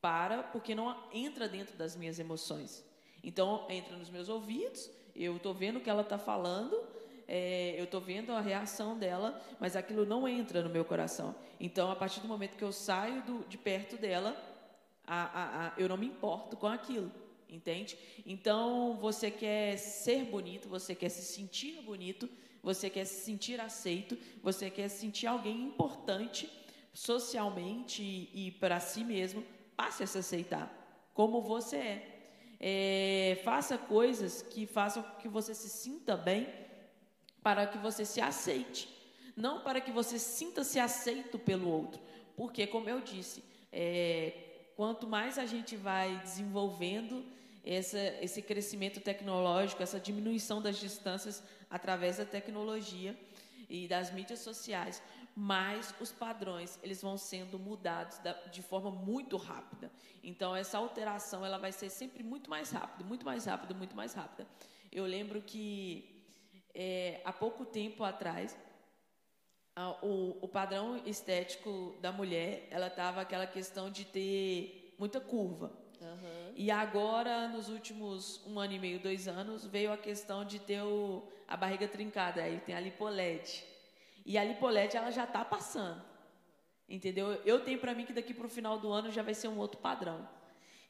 para 0.00 0.42
porque 0.42 0.74
não 0.74 0.96
entra 1.12 1.48
dentro 1.48 1.76
das 1.76 1.94
minhas 1.94 2.18
emoções. 2.18 2.84
Então 3.22 3.66
entra 3.68 3.96
nos 3.96 4.08
meus 4.08 4.28
ouvidos, 4.28 4.90
eu 5.14 5.36
estou 5.36 5.52
vendo 5.52 5.76
o 5.76 5.80
que 5.80 5.90
ela 5.90 6.02
está 6.02 6.18
falando, 6.18 6.82
é, 7.28 7.74
eu 7.78 7.84
estou 7.84 8.00
vendo 8.00 8.32
a 8.32 8.40
reação 8.40 8.98
dela, 8.98 9.40
mas 9.60 9.76
aquilo 9.76 10.06
não 10.06 10.26
entra 10.26 10.62
no 10.62 10.70
meu 10.70 10.84
coração. 10.84 11.34
Então 11.58 11.90
a 11.90 11.96
partir 11.96 12.20
do 12.20 12.28
momento 12.28 12.56
que 12.56 12.64
eu 12.64 12.72
saio 12.72 13.22
do, 13.22 13.44
de 13.46 13.58
perto 13.58 13.96
dela, 13.96 14.34
a, 15.06 15.22
a, 15.22 15.66
a, 15.66 15.72
eu 15.76 15.88
não 15.88 15.96
me 15.96 16.06
importo 16.06 16.56
com 16.56 16.66
aquilo. 16.66 17.12
Entende? 17.50 17.98
Então 18.24 18.96
você 19.00 19.30
quer 19.30 19.76
ser 19.76 20.24
bonito, 20.24 20.68
você 20.68 20.94
quer 20.94 21.08
se 21.08 21.22
sentir 21.22 21.82
bonito, 21.82 22.28
você 22.62 22.88
quer 22.88 23.04
se 23.04 23.24
sentir 23.24 23.60
aceito, 23.60 24.16
você 24.42 24.70
quer 24.70 24.88
se 24.88 25.00
sentir 25.00 25.26
alguém 25.26 25.62
importante 25.64 26.48
socialmente 26.92 28.02
e, 28.02 28.46
e 28.46 28.50
para 28.52 28.78
si 28.78 29.04
mesmo, 29.04 29.44
passe 29.76 30.02
a 30.02 30.06
se 30.06 30.18
aceitar 30.18 30.80
como 31.20 31.42
você 31.42 31.76
é. 31.76 32.20
é. 32.60 33.40
Faça 33.44 33.76
coisas 33.76 34.42
que 34.42 34.66
façam 34.66 35.02
que 35.20 35.28
você 35.28 35.54
se 35.54 35.68
sinta 35.68 36.16
bem, 36.16 36.48
para 37.42 37.66
que 37.66 37.78
você 37.78 38.04
se 38.04 38.20
aceite, 38.20 38.88
não 39.36 39.60
para 39.60 39.80
que 39.80 39.90
você 39.90 40.18
sinta-se 40.18 40.78
aceito 40.78 41.38
pelo 41.38 41.68
outro. 41.68 42.00
Porque, 42.36 42.66
como 42.66 42.88
eu 42.88 43.00
disse, 43.00 43.42
é, 43.72 44.72
quanto 44.76 45.06
mais 45.06 45.38
a 45.38 45.46
gente 45.46 45.76
vai 45.76 46.16
desenvolvendo 46.18 47.24
essa, 47.74 47.98
esse 48.20 48.42
crescimento 48.42 49.00
tecnológico, 49.00 49.82
essa 49.82 50.00
diminuição 50.00 50.60
das 50.60 50.76
distâncias 50.76 51.42
através 51.70 52.16
da 52.16 52.24
tecnologia 52.24 53.16
e 53.68 53.86
das 53.86 54.10
mídias 54.10 54.40
sociais, 54.40 55.00
mais 55.36 55.94
os 56.00 56.10
padrões 56.10 56.80
eles 56.82 57.00
vão 57.00 57.16
sendo 57.16 57.60
mudados 57.60 58.18
da, 58.18 58.32
de 58.32 58.60
forma 58.60 58.90
muito 58.90 59.36
rápida. 59.36 59.90
Então 60.22 60.56
essa 60.56 60.78
alteração 60.78 61.46
ela 61.46 61.58
vai 61.58 61.70
ser 61.70 61.90
sempre 61.90 62.24
muito 62.24 62.50
mais 62.50 62.72
rápida, 62.72 63.04
muito 63.04 63.24
mais 63.24 63.44
rápida, 63.44 63.72
muito 63.72 63.94
mais 63.94 64.14
rápida. 64.14 64.48
Eu 64.90 65.04
lembro 65.04 65.40
que 65.40 66.26
é, 66.74 67.20
há 67.24 67.32
pouco 67.32 67.64
tempo 67.64 68.02
atrás 68.02 68.56
a, 69.76 69.90
o, 70.04 70.38
o 70.42 70.48
padrão 70.48 71.00
estético 71.06 71.96
da 72.00 72.10
mulher 72.10 72.66
ela 72.68 72.88
estava 72.88 73.20
aquela 73.20 73.46
questão 73.46 73.88
de 73.88 74.04
ter 74.04 74.96
muita 74.98 75.20
curva. 75.20 75.79
Uhum. 76.00 76.52
E 76.56 76.70
agora, 76.70 77.48
nos 77.48 77.68
últimos 77.68 78.44
um 78.46 78.58
ano 78.58 78.72
e 78.72 78.78
meio, 78.78 78.98
dois 78.98 79.28
anos, 79.28 79.66
veio 79.66 79.92
a 79.92 79.98
questão 79.98 80.44
de 80.44 80.58
ter 80.58 80.82
o, 80.82 81.22
a 81.46 81.56
barriga 81.56 81.86
trincada. 81.86 82.42
Aí 82.42 82.60
tem 82.60 82.74
a 82.74 82.80
lipolete. 82.80 83.64
E 84.24 84.38
a 84.38 84.44
lipolete, 84.44 84.96
ela 84.96 85.10
já 85.10 85.24
está 85.24 85.44
passando. 85.44 86.02
Entendeu? 86.88 87.32
Eu 87.44 87.62
tenho 87.64 87.78
para 87.78 87.94
mim 87.94 88.04
que 88.04 88.12
daqui 88.12 88.34
para 88.34 88.46
o 88.46 88.50
final 88.50 88.78
do 88.78 88.90
ano 88.90 89.10
já 89.10 89.22
vai 89.22 89.34
ser 89.34 89.48
um 89.48 89.58
outro 89.58 89.80
padrão. 89.80 90.28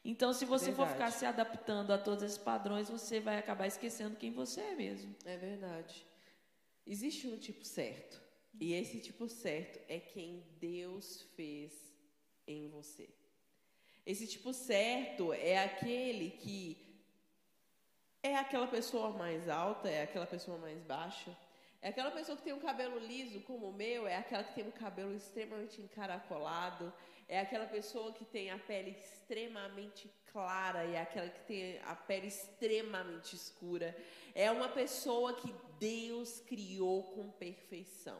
Então, 0.03 0.33
se 0.33 0.45
você 0.45 0.71
for 0.71 0.87
ficar 0.87 1.11
se 1.11 1.25
adaptando 1.25 1.91
a 1.91 1.97
todos 1.97 2.23
esses 2.23 2.37
padrões, 2.37 2.89
você 2.89 3.19
vai 3.19 3.37
acabar 3.37 3.67
esquecendo 3.67 4.15
quem 4.15 4.31
você 4.31 4.59
é 4.61 4.75
mesmo. 4.75 5.15
É 5.25 5.37
verdade. 5.37 6.03
Existe 6.87 7.27
um 7.27 7.37
tipo 7.37 7.63
certo. 7.63 8.19
E 8.59 8.73
esse 8.73 8.99
tipo 8.99 9.29
certo 9.29 9.79
é 9.87 9.99
quem 9.99 10.43
Deus 10.59 11.21
fez 11.35 11.93
em 12.47 12.67
você. 12.69 13.07
Esse 14.05 14.27
tipo 14.27 14.53
certo 14.53 15.31
é 15.33 15.63
aquele 15.63 16.31
que 16.31 16.91
é 18.23 18.35
aquela 18.35 18.67
pessoa 18.67 19.11
mais 19.11 19.47
alta, 19.49 19.89
é 19.89 20.03
aquela 20.03 20.25
pessoa 20.25 20.57
mais 20.57 20.79
baixa, 20.83 21.35
é 21.81 21.89
aquela 21.89 22.11
pessoa 22.11 22.37
que 22.37 22.43
tem 22.43 22.53
um 22.53 22.59
cabelo 22.59 22.99
liso 22.99 23.41
como 23.41 23.69
o 23.69 23.73
meu, 23.73 24.07
é 24.07 24.15
aquela 24.15 24.43
que 24.43 24.53
tem 24.53 24.67
um 24.67 24.71
cabelo 24.71 25.15
extremamente 25.15 25.81
encaracolado, 25.81 26.93
é 27.27 27.39
aquela 27.39 27.65
pessoa 27.65 28.11
que 28.11 28.25
tem 28.25 28.51
a 28.51 28.57
pele 28.57 28.91
extremamente 28.91 30.11
clara 30.31 30.85
e 30.85 30.95
é 30.95 31.01
aquela 31.01 31.29
que 31.29 31.39
tem 31.45 31.79
a 31.83 31.95
pele 31.95 32.27
extremamente 32.27 33.35
escura. 33.35 33.95
É 34.35 34.51
uma 34.51 34.69
pessoa 34.69 35.33
que 35.35 35.53
Deus 35.79 36.39
criou 36.41 37.03
com 37.03 37.31
perfeição. 37.31 38.19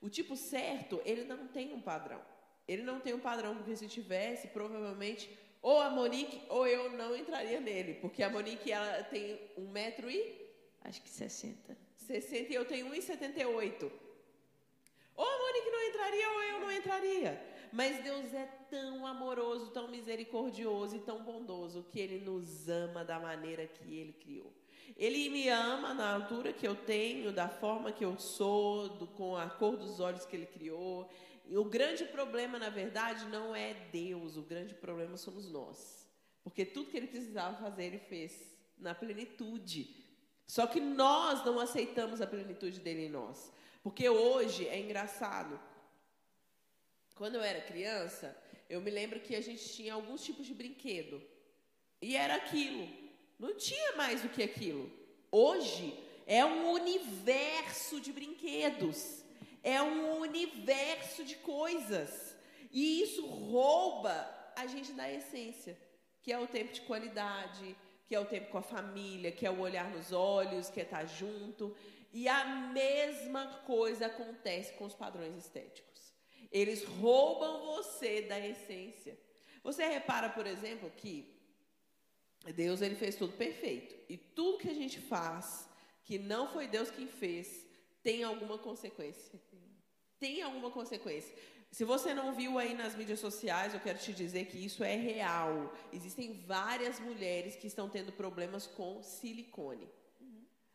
O 0.00 0.08
tipo 0.08 0.36
certo, 0.36 1.00
ele 1.04 1.24
não 1.24 1.48
tem 1.48 1.72
um 1.74 1.80
padrão. 1.80 2.20
Ele 2.70 2.84
não 2.84 3.00
tem 3.00 3.12
um 3.12 3.18
padrão, 3.18 3.56
porque 3.56 3.74
se 3.74 3.88
tivesse, 3.88 4.46
provavelmente, 4.46 5.28
ou 5.60 5.80
a 5.80 5.90
Monique 5.90 6.40
ou 6.48 6.68
eu 6.68 6.88
não 6.92 7.16
entraria 7.16 7.58
nele. 7.58 7.94
Porque 7.94 8.22
a 8.22 8.30
Monique, 8.30 8.70
ela 8.70 9.02
tem 9.02 9.40
um 9.58 9.68
metro 9.68 10.08
e... 10.08 10.48
Acho 10.84 11.02
que 11.02 11.10
60. 11.10 11.76
60 11.96 12.52
e 12.52 12.54
eu 12.54 12.64
tenho 12.64 12.86
1,78. 12.86 13.90
Ou 15.16 15.26
a 15.26 15.38
Monique 15.38 15.70
não 15.70 15.82
entraria 15.82 16.30
ou 16.30 16.42
eu 16.42 16.60
não 16.60 16.72
entraria. 16.72 17.50
Mas 17.72 18.04
Deus 18.04 18.32
é 18.32 18.46
tão 18.70 19.04
amoroso, 19.04 19.72
tão 19.72 19.88
misericordioso 19.88 20.94
e 20.94 21.00
tão 21.00 21.24
bondoso 21.24 21.84
que 21.90 21.98
Ele 21.98 22.20
nos 22.20 22.68
ama 22.68 23.04
da 23.04 23.18
maneira 23.18 23.66
que 23.66 23.98
Ele 23.98 24.12
criou. 24.12 24.52
Ele 24.96 25.28
me 25.28 25.48
ama 25.48 25.92
na 25.92 26.14
altura 26.14 26.52
que 26.52 26.66
eu 26.66 26.76
tenho, 26.76 27.32
da 27.32 27.48
forma 27.48 27.90
que 27.90 28.04
eu 28.04 28.16
sou, 28.16 28.88
do, 28.90 29.08
com 29.08 29.36
a 29.36 29.50
cor 29.50 29.76
dos 29.76 29.98
olhos 29.98 30.24
que 30.24 30.36
Ele 30.36 30.46
criou. 30.46 31.10
O 31.56 31.64
grande 31.64 32.04
problema, 32.04 32.58
na 32.58 32.70
verdade, 32.70 33.24
não 33.26 33.54
é 33.54 33.74
Deus, 33.92 34.36
o 34.36 34.42
grande 34.42 34.74
problema 34.74 35.16
somos 35.16 35.50
nós. 35.50 36.08
Porque 36.44 36.64
tudo 36.64 36.90
que 36.90 36.96
ele 36.96 37.08
precisava 37.08 37.56
fazer, 37.56 37.84
ele 37.84 37.98
fez 37.98 38.54
na 38.78 38.94
plenitude. 38.94 39.96
Só 40.46 40.66
que 40.66 40.80
nós 40.80 41.44
não 41.44 41.58
aceitamos 41.58 42.20
a 42.20 42.26
plenitude 42.26 42.80
dele 42.80 43.06
em 43.06 43.10
nós. 43.10 43.52
Porque 43.82 44.08
hoje 44.08 44.66
é 44.68 44.78
engraçado. 44.78 45.60
Quando 47.14 47.34
eu 47.34 47.42
era 47.42 47.60
criança, 47.60 48.36
eu 48.68 48.80
me 48.80 48.90
lembro 48.90 49.20
que 49.20 49.34
a 49.34 49.40
gente 49.40 49.72
tinha 49.72 49.94
alguns 49.94 50.24
tipos 50.24 50.46
de 50.46 50.54
brinquedo. 50.54 51.20
E 52.00 52.16
era 52.16 52.36
aquilo. 52.36 52.88
Não 53.38 53.54
tinha 53.56 53.96
mais 53.96 54.22
do 54.22 54.28
que 54.28 54.42
aquilo. 54.42 54.90
Hoje 55.30 55.98
é 56.26 56.44
um 56.44 56.70
universo 56.72 58.00
de 58.00 58.12
brinquedos 58.12 59.19
é 59.62 59.82
um 59.82 60.20
universo 60.20 61.24
de 61.24 61.36
coisas. 61.36 62.36
E 62.70 63.02
isso 63.02 63.26
rouba 63.26 64.28
a 64.56 64.66
gente 64.66 64.92
da 64.92 65.10
essência, 65.10 65.78
que 66.22 66.32
é 66.32 66.38
o 66.38 66.46
tempo 66.46 66.72
de 66.72 66.82
qualidade, 66.82 67.76
que 68.06 68.14
é 68.14 68.20
o 68.20 68.24
tempo 68.24 68.50
com 68.50 68.58
a 68.58 68.62
família, 68.62 69.32
que 69.32 69.46
é 69.46 69.50
o 69.50 69.60
olhar 69.60 69.90
nos 69.90 70.12
olhos, 70.12 70.68
que 70.68 70.80
é 70.80 70.82
estar 70.82 71.04
junto. 71.06 71.74
E 72.12 72.28
a 72.28 72.44
mesma 72.44 73.46
coisa 73.66 74.06
acontece 74.06 74.72
com 74.74 74.84
os 74.84 74.94
padrões 74.94 75.36
estéticos. 75.36 76.12
Eles 76.50 76.84
roubam 76.84 77.66
você 77.66 78.22
da 78.22 78.38
essência. 78.38 79.18
Você 79.62 79.86
repara, 79.86 80.28
por 80.28 80.46
exemplo, 80.46 80.90
que 80.96 81.38
Deus 82.54 82.80
ele 82.80 82.96
fez 82.96 83.14
tudo 83.14 83.32
perfeito. 83.34 83.94
E 84.08 84.16
tudo 84.16 84.58
que 84.58 84.68
a 84.68 84.74
gente 84.74 85.00
faz 85.00 85.68
que 86.04 86.18
não 86.18 86.48
foi 86.48 86.66
Deus 86.66 86.90
quem 86.90 87.06
fez, 87.06 87.64
tem 88.02 88.22
alguma 88.24 88.58
consequência 88.58 89.40
tem 90.20 90.42
alguma 90.42 90.70
consequência. 90.70 91.34
Se 91.72 91.84
você 91.84 92.12
não 92.12 92.34
viu 92.34 92.58
aí 92.58 92.74
nas 92.74 92.94
mídias 92.94 93.20
sociais, 93.20 93.72
eu 93.72 93.80
quero 93.80 93.98
te 93.98 94.12
dizer 94.12 94.46
que 94.46 94.58
isso 94.58 94.84
é 94.84 94.94
real. 94.94 95.72
Existem 95.92 96.44
várias 96.46 97.00
mulheres 97.00 97.56
que 97.56 97.66
estão 97.66 97.88
tendo 97.88 98.12
problemas 98.12 98.66
com 98.66 99.02
silicone. 99.02 99.88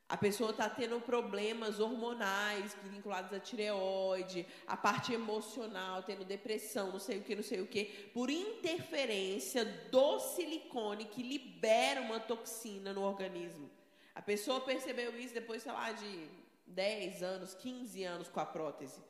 A 0.07 0.17
pessoa 0.17 0.51
está 0.51 0.69
tendo 0.69 0.99
problemas 1.01 1.79
hormonais 1.79 2.75
vinculados 2.83 3.33
à 3.33 3.39
tireoide, 3.39 4.45
a 4.67 4.77
parte 4.77 5.13
emocional, 5.13 6.03
tendo 6.03 6.23
depressão, 6.23 6.91
não 6.91 6.99
sei 6.99 7.17
o 7.17 7.23
que, 7.23 7.35
não 7.35 7.43
sei 7.43 7.59
o 7.61 7.67
que, 7.67 7.85
por 8.13 8.29
interferência 8.29 9.65
do 9.65 10.19
silicone 10.19 11.05
que 11.05 11.23
libera 11.23 12.01
uma 12.01 12.19
toxina 12.19 12.93
no 12.93 13.01
organismo. 13.01 13.69
A 14.13 14.21
pessoa 14.21 14.61
percebeu 14.61 15.19
isso 15.19 15.33
depois, 15.33 15.63
sei 15.63 15.71
lá, 15.71 15.91
de 15.91 16.29
10 16.67 17.23
anos, 17.23 17.53
15 17.53 18.03
anos 18.03 18.29
com 18.29 18.39
a 18.39 18.45
prótese. 18.45 19.01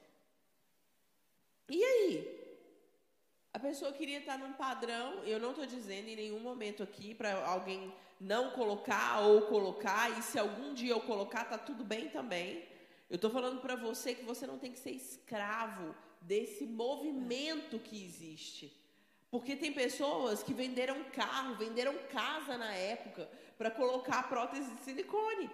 E 1.70 1.84
aí? 1.84 2.46
A 3.54 3.60
pessoa 3.60 3.94
queria 3.94 4.20
estar 4.20 4.38
num 4.38 4.54
padrão, 4.54 5.24
eu 5.24 5.40
não 5.40 5.52
estou 5.52 5.66
dizendo 5.66 6.10
em 6.10 6.16
nenhum 6.16 6.40
momento 6.40 6.84
aqui 6.84 7.16
para 7.16 7.46
alguém 7.46 7.94
não 8.20 8.52
colocar 8.52 9.22
ou 9.22 9.44
colocar, 9.44 10.18
e 10.18 10.22
se 10.22 10.38
algum 10.38 10.74
dia 10.74 10.92
eu 10.92 11.02
colocar, 11.02 11.46
tá 11.46 11.58
tudo 11.58 11.84
bem 11.84 12.10
também. 12.10 12.66
Eu 13.10 13.16
estou 13.16 13.30
falando 13.30 13.62
para 13.62 13.76
você 13.76 14.14
que 14.14 14.26
você 14.26 14.46
não 14.46 14.58
tem 14.58 14.72
que 14.72 14.80
ser 14.80 14.92
escravo 14.92 15.96
desse 16.22 16.66
movimento 16.66 17.80
que 17.80 18.04
existe. 18.04 18.76
Porque 19.30 19.56
tem 19.56 19.72
pessoas 19.72 20.42
que 20.42 20.54
venderam 20.54 21.04
carro, 21.06 21.56
venderam 21.56 21.96
casa 22.10 22.58
na 22.58 22.74
época 22.74 23.30
para 23.58 23.72
colocar 23.72 24.30
prótese 24.30 24.70
de 24.72 24.82
silicone. 24.82 25.50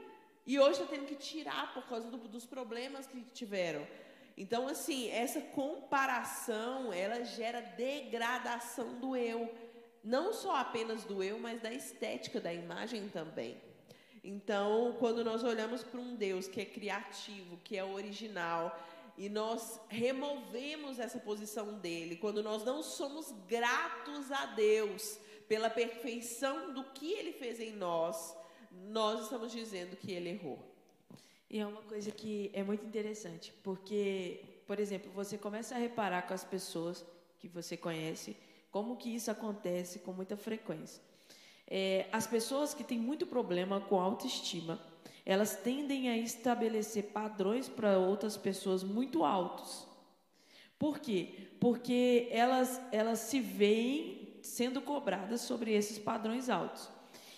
E 0.46 0.60
hoje 0.60 0.82
está 0.82 0.86
tendo 0.86 1.06
que 1.06 1.16
tirar 1.16 1.74
por 1.74 1.86
causa 1.88 2.10
do, 2.10 2.18
dos 2.18 2.46
problemas 2.46 3.06
que 3.08 3.22
tiveram. 3.34 3.86
Então, 4.36 4.68
assim, 4.68 5.10
essa 5.12 5.42
comparação, 5.42 6.92
ela 6.92 7.24
gera 7.24 7.62
degradação 7.62 9.00
do 9.00 9.16
eu. 9.16 9.54
Não 10.04 10.34
só 10.34 10.56
apenas 10.56 11.04
do 11.04 11.22
eu, 11.22 11.38
mas 11.40 11.62
da 11.62 11.72
estética 11.72 12.40
da 12.40 12.52
imagem 12.52 13.08
também. 13.10 13.62
Então, 14.24 14.96
quando 15.00 15.24
nós 15.24 15.44
olhamos 15.44 15.84
para 15.84 16.00
um 16.00 16.16
Deus 16.16 16.48
que 16.48 16.62
é 16.62 16.66
criativo, 16.66 17.58
que 17.64 17.78
é 17.78 17.84
original, 17.84 18.80
e 19.18 19.30
nós 19.30 19.80
removemos 19.90 21.00
essa 21.00 21.20
posição 21.20 21.78
dele, 21.80 22.16
quando 22.16 22.42
nós 22.42 22.64
não 22.64 22.82
somos 22.82 23.32
gratos 23.48 24.32
a 24.32 24.48
Deus 24.48 25.20
pela 25.48 25.70
perfeição 25.70 26.74
do 26.74 26.84
que 26.86 27.12
ele 27.14 27.34
fez 27.34 27.60
em 27.60 27.74
nós, 27.74 28.36
nós 28.72 29.24
estamos 29.24 29.52
dizendo 29.52 29.96
que 29.96 30.12
ele 30.12 30.30
errou. 30.30 30.60
E 31.50 31.60
é 31.60 31.68
uma 31.68 31.82
coisa 31.82 32.12
que 32.12 32.50
é 32.54 32.64
muito 32.64 32.86
interessante, 32.86 33.54
porque, 33.62 34.42
por 34.66 34.80
exemplo, 34.80 35.12
você 35.12 35.38
começa 35.38 35.76
a 35.76 35.78
reparar 35.78 36.22
com 36.28 36.34
as 36.34 36.44
pessoas 36.44 37.06
que 37.40 37.48
você 37.48 37.76
conhece 37.76 38.38
como 38.72 38.96
que 38.96 39.14
isso 39.14 39.30
acontece 39.30 40.00
com 40.00 40.14
muita 40.14 40.38
frequência. 40.38 41.04
É, 41.68 42.08
as 42.12 42.26
pessoas 42.26 42.74
que 42.74 42.84
têm 42.84 42.98
muito 42.98 43.28
problema 43.28 43.82
com 43.82 44.00
autoestima, 44.00 44.80
elas 45.26 45.56
tendem 45.56 46.10
a 46.10 46.18
estabelecer 46.18 47.06
padrões 47.06 47.68
para 47.68 47.98
outras 47.98 48.38
pessoas 48.38 48.84
muito 48.84 49.26
altos. 49.26 49.86
Por 50.80 51.00
quê? 51.00 51.50
Porque 51.60 52.28
elas, 52.32 52.82
elas 52.92 53.20
se 53.20 53.40
veem 53.40 54.40
sendo 54.42 54.82
cobradas 54.82 55.42
sobre 55.42 55.74
esses 55.74 56.00
padrões 56.00 56.50
altos. 56.50 56.90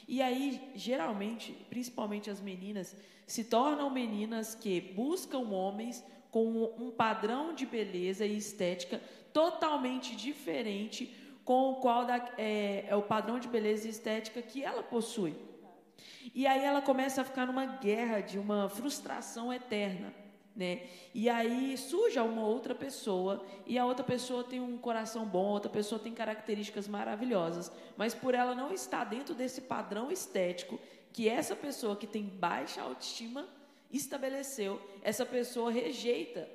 E 0.07 0.21
aí, 0.21 0.71
geralmente, 0.75 1.51
principalmente 1.69 2.29
as 2.29 2.41
meninas, 2.41 2.95
se 3.25 3.43
tornam 3.43 3.89
meninas 3.89 4.55
que 4.55 4.81
buscam 4.81 5.49
homens 5.49 6.03
com 6.29 6.73
um 6.77 6.91
padrão 6.91 7.53
de 7.53 7.65
beleza 7.65 8.25
e 8.25 8.37
estética 8.37 9.01
totalmente 9.31 10.15
diferente 10.15 11.15
com 11.45 11.71
o 11.71 11.75
qual 11.75 12.05
da, 12.05 12.33
é, 12.37 12.85
é 12.87 12.95
o 12.95 13.01
padrão 13.01 13.39
de 13.39 13.47
beleza 13.47 13.87
e 13.87 13.91
estética 13.91 14.41
que 14.41 14.63
ela 14.63 14.81
possui. 14.81 15.35
E 16.33 16.47
aí 16.47 16.63
ela 16.63 16.81
começa 16.81 17.21
a 17.21 17.25
ficar 17.25 17.45
numa 17.45 17.65
guerra 17.65 18.21
de 18.21 18.39
uma 18.39 18.69
frustração 18.69 19.51
eterna. 19.51 20.13
Né? 20.55 20.83
E 21.15 21.29
aí 21.29 21.75
surge 21.75 22.19
uma 22.19 22.45
outra 22.45 22.75
pessoa 22.75 23.43
e 23.65 23.77
a 23.79 23.85
outra 23.85 24.03
pessoa 24.03 24.43
tem 24.43 24.59
um 24.59 24.77
coração 24.77 25.25
bom, 25.25 25.47
outra 25.47 25.69
pessoa 25.69 25.97
tem 25.97 26.13
características 26.13 26.87
maravilhosas, 26.87 27.71
mas 27.97 28.13
por 28.13 28.35
ela 28.35 28.53
não 28.53 28.71
estar 28.71 29.03
dentro 29.03 29.33
desse 29.33 29.61
padrão 29.61 30.11
estético 30.11 30.79
que 31.11 31.27
essa 31.27 31.55
pessoa 31.55 31.95
que 31.95 32.05
tem 32.05 32.23
baixa 32.23 32.81
autoestima 32.81 33.47
estabeleceu, 33.91 34.79
essa 35.01 35.25
pessoa 35.25 35.71
rejeita 35.71 36.47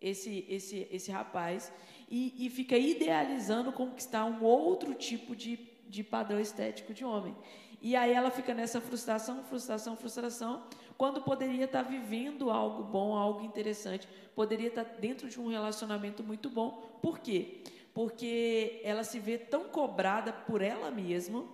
esse 0.00 0.44
esse 0.48 0.86
esse 0.90 1.10
rapaz 1.10 1.72
e, 2.10 2.46
e 2.46 2.50
fica 2.50 2.76
idealizando 2.76 3.72
conquistar 3.72 4.24
um 4.24 4.42
outro 4.42 4.94
tipo 4.94 5.34
de, 5.34 5.58
de 5.88 6.02
padrão 6.02 6.38
estético 6.40 6.92
de 6.92 7.04
homem. 7.04 7.34
E 7.80 7.94
aí 7.94 8.12
ela 8.12 8.30
fica 8.30 8.52
nessa 8.54 8.80
frustração, 8.80 9.44
frustração, 9.44 9.96
frustração, 9.96 10.64
quando 10.98 11.22
poderia 11.22 11.64
estar 11.64 11.82
vivendo 11.82 12.50
algo 12.50 12.82
bom, 12.82 13.16
algo 13.16 13.44
interessante, 13.44 14.08
poderia 14.34 14.66
estar 14.66 14.82
dentro 14.82 15.28
de 15.28 15.40
um 15.40 15.46
relacionamento 15.46 16.24
muito 16.24 16.50
bom. 16.50 16.98
Por 17.00 17.20
quê? 17.20 17.62
Porque 17.94 18.80
ela 18.82 19.04
se 19.04 19.20
vê 19.20 19.38
tão 19.38 19.68
cobrada 19.68 20.32
por 20.32 20.60
ela 20.60 20.90
mesma 20.90 21.46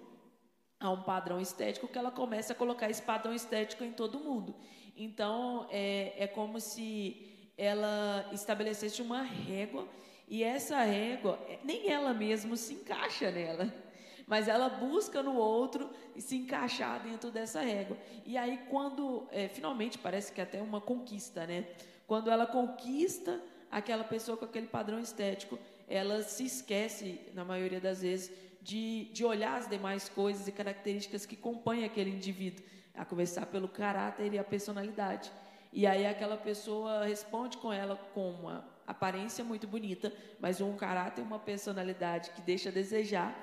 a 0.80 0.90
um 0.90 1.02
padrão 1.02 1.38
estético 1.38 1.86
que 1.86 1.98
ela 1.98 2.10
começa 2.10 2.54
a 2.54 2.56
colocar 2.56 2.88
esse 2.88 3.02
padrão 3.02 3.34
estético 3.34 3.84
em 3.84 3.92
todo 3.92 4.18
mundo. 4.18 4.54
Então 4.96 5.68
é, 5.70 6.14
é 6.16 6.26
como 6.26 6.58
se 6.58 7.52
ela 7.58 8.30
estabelecesse 8.32 9.02
uma 9.02 9.20
régua 9.20 9.86
e 10.26 10.42
essa 10.42 10.82
régua 10.82 11.38
nem 11.62 11.90
ela 11.90 12.14
mesma 12.14 12.56
se 12.56 12.72
encaixa 12.72 13.30
nela 13.30 13.83
mas 14.26 14.48
ela 14.48 14.68
busca 14.68 15.22
no 15.22 15.34
outro 15.34 15.90
e 16.14 16.20
se 16.20 16.36
encaixar 16.36 17.02
dentro 17.02 17.30
dessa 17.30 17.60
régua. 17.60 17.96
E 18.24 18.36
aí, 18.36 18.58
quando, 18.70 19.26
é, 19.30 19.48
finalmente, 19.48 19.98
parece 19.98 20.32
que 20.32 20.40
é 20.40 20.44
até 20.44 20.62
uma 20.62 20.80
conquista, 20.80 21.46
né? 21.46 21.66
Quando 22.06 22.30
ela 22.30 22.46
conquista 22.46 23.40
aquela 23.70 24.04
pessoa 24.04 24.36
com 24.36 24.44
aquele 24.44 24.66
padrão 24.66 24.98
estético, 24.98 25.58
ela 25.88 26.22
se 26.22 26.44
esquece, 26.44 27.20
na 27.34 27.44
maioria 27.44 27.80
das 27.80 28.02
vezes, 28.02 28.30
de, 28.62 29.10
de 29.12 29.24
olhar 29.24 29.58
as 29.58 29.68
demais 29.68 30.08
coisas 30.08 30.48
e 30.48 30.52
características 30.52 31.26
que 31.26 31.36
compõem 31.36 31.84
aquele 31.84 32.10
indivíduo, 32.10 32.64
a 32.94 33.04
começar 33.04 33.44
pelo 33.46 33.68
caráter 33.68 34.32
e 34.32 34.38
a 34.38 34.44
personalidade. 34.44 35.30
E 35.72 35.86
aí 35.86 36.06
aquela 36.06 36.36
pessoa 36.36 37.04
responde 37.04 37.58
com 37.58 37.72
ela 37.72 37.96
com 38.14 38.30
uma 38.30 38.64
aparência 38.86 39.44
muito 39.44 39.66
bonita, 39.66 40.12
mas 40.38 40.60
um 40.60 40.76
caráter 40.76 41.20
e 41.20 41.24
uma 41.24 41.38
personalidade 41.38 42.30
que 42.30 42.40
deixa 42.40 42.68
a 42.68 42.72
desejar 42.72 43.34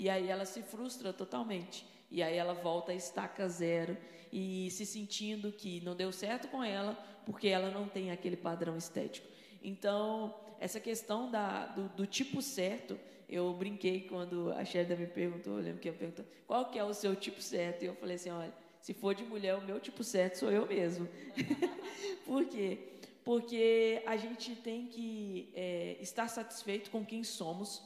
e 0.00 0.08
aí 0.08 0.30
ela 0.30 0.46
se 0.46 0.62
frustra 0.62 1.12
totalmente. 1.12 1.84
E 2.10 2.22
aí 2.22 2.34
ela 2.34 2.54
volta 2.54 2.90
a 2.90 2.94
estaca 2.94 3.46
zero 3.46 3.98
e 4.32 4.70
se 4.70 4.86
sentindo 4.86 5.52
que 5.52 5.82
não 5.82 5.94
deu 5.94 6.10
certo 6.10 6.48
com 6.48 6.64
ela 6.64 6.94
porque 7.26 7.48
ela 7.48 7.70
não 7.70 7.86
tem 7.86 8.10
aquele 8.10 8.34
padrão 8.34 8.78
estético. 8.78 9.28
Então, 9.62 10.34
essa 10.58 10.80
questão 10.80 11.30
da, 11.30 11.66
do, 11.66 11.88
do 11.90 12.06
tipo 12.06 12.40
certo, 12.40 12.98
eu 13.28 13.52
brinquei 13.52 14.00
quando 14.00 14.50
a 14.52 14.64
Sherda 14.64 14.96
me 14.96 15.06
perguntou, 15.06 15.58
eu 15.58 15.64
lembro 15.64 15.80
que 15.80 15.88
ela 15.88 15.98
perguntou, 15.98 16.24
qual 16.46 16.70
que 16.70 16.78
é 16.78 16.84
o 16.84 16.94
seu 16.94 17.14
tipo 17.14 17.42
certo? 17.42 17.82
E 17.82 17.86
eu 17.86 17.94
falei 17.94 18.16
assim, 18.16 18.30
olha, 18.30 18.54
se 18.80 18.94
for 18.94 19.14
de 19.14 19.22
mulher, 19.22 19.54
o 19.56 19.60
meu 19.60 19.78
tipo 19.78 20.02
certo 20.02 20.38
sou 20.38 20.50
eu 20.50 20.66
mesmo. 20.66 21.06
Por 22.24 22.46
quê? 22.46 22.78
Porque 23.22 24.02
a 24.06 24.16
gente 24.16 24.56
tem 24.56 24.86
que 24.86 25.52
é, 25.54 25.98
estar 26.00 26.26
satisfeito 26.26 26.90
com 26.90 27.04
quem 27.04 27.22
somos, 27.22 27.82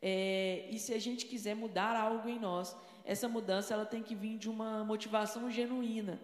é, 0.00 0.68
e 0.70 0.78
se 0.78 0.92
a 0.92 0.98
gente 0.98 1.26
quiser 1.26 1.54
mudar 1.54 1.96
algo 1.96 2.28
em 2.28 2.38
nós, 2.38 2.76
essa 3.04 3.28
mudança 3.28 3.72
ela 3.72 3.86
tem 3.86 4.02
que 4.02 4.14
vir 4.14 4.36
de 4.38 4.50
uma 4.50 4.84
motivação 4.84 5.50
genuína. 5.50 6.20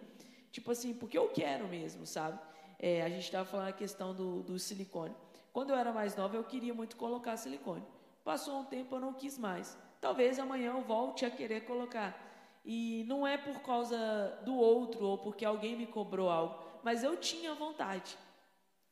Tipo 0.51 0.71
assim, 0.71 0.93
porque 0.93 1.17
eu 1.17 1.29
quero 1.29 1.67
mesmo, 1.67 2.05
sabe? 2.05 2.39
É, 2.77 3.01
a 3.01 3.09
gente 3.09 3.23
estava 3.23 3.45
falando 3.45 3.69
a 3.69 3.73
questão 3.73 4.13
do, 4.13 4.43
do 4.43 4.59
silicone. 4.59 5.15
Quando 5.51 5.71
eu 5.71 5.75
era 5.75 5.91
mais 5.91 6.15
nova, 6.15 6.35
eu 6.35 6.43
queria 6.43 6.73
muito 6.73 6.95
colocar 6.95 7.37
silicone. 7.37 7.83
Passou 8.23 8.59
um 8.59 8.65
tempo, 8.65 8.95
eu 8.95 8.99
não 8.99 9.13
quis 9.13 9.37
mais. 9.37 9.77
Talvez 9.99 10.37
amanhã 10.37 10.71
eu 10.71 10.81
volte 10.81 11.25
a 11.25 11.31
querer 11.31 11.61
colocar. 11.61 12.19
E 12.65 13.03
não 13.07 13.25
é 13.25 13.37
por 13.37 13.61
causa 13.61 13.97
do 14.45 14.55
outro 14.55 15.03
ou 15.05 15.17
porque 15.17 15.43
alguém 15.43 15.75
me 15.75 15.85
cobrou 15.85 16.29
algo, 16.29 16.63
mas 16.83 17.03
eu 17.03 17.17
tinha 17.17 17.53
vontade. 17.53 18.17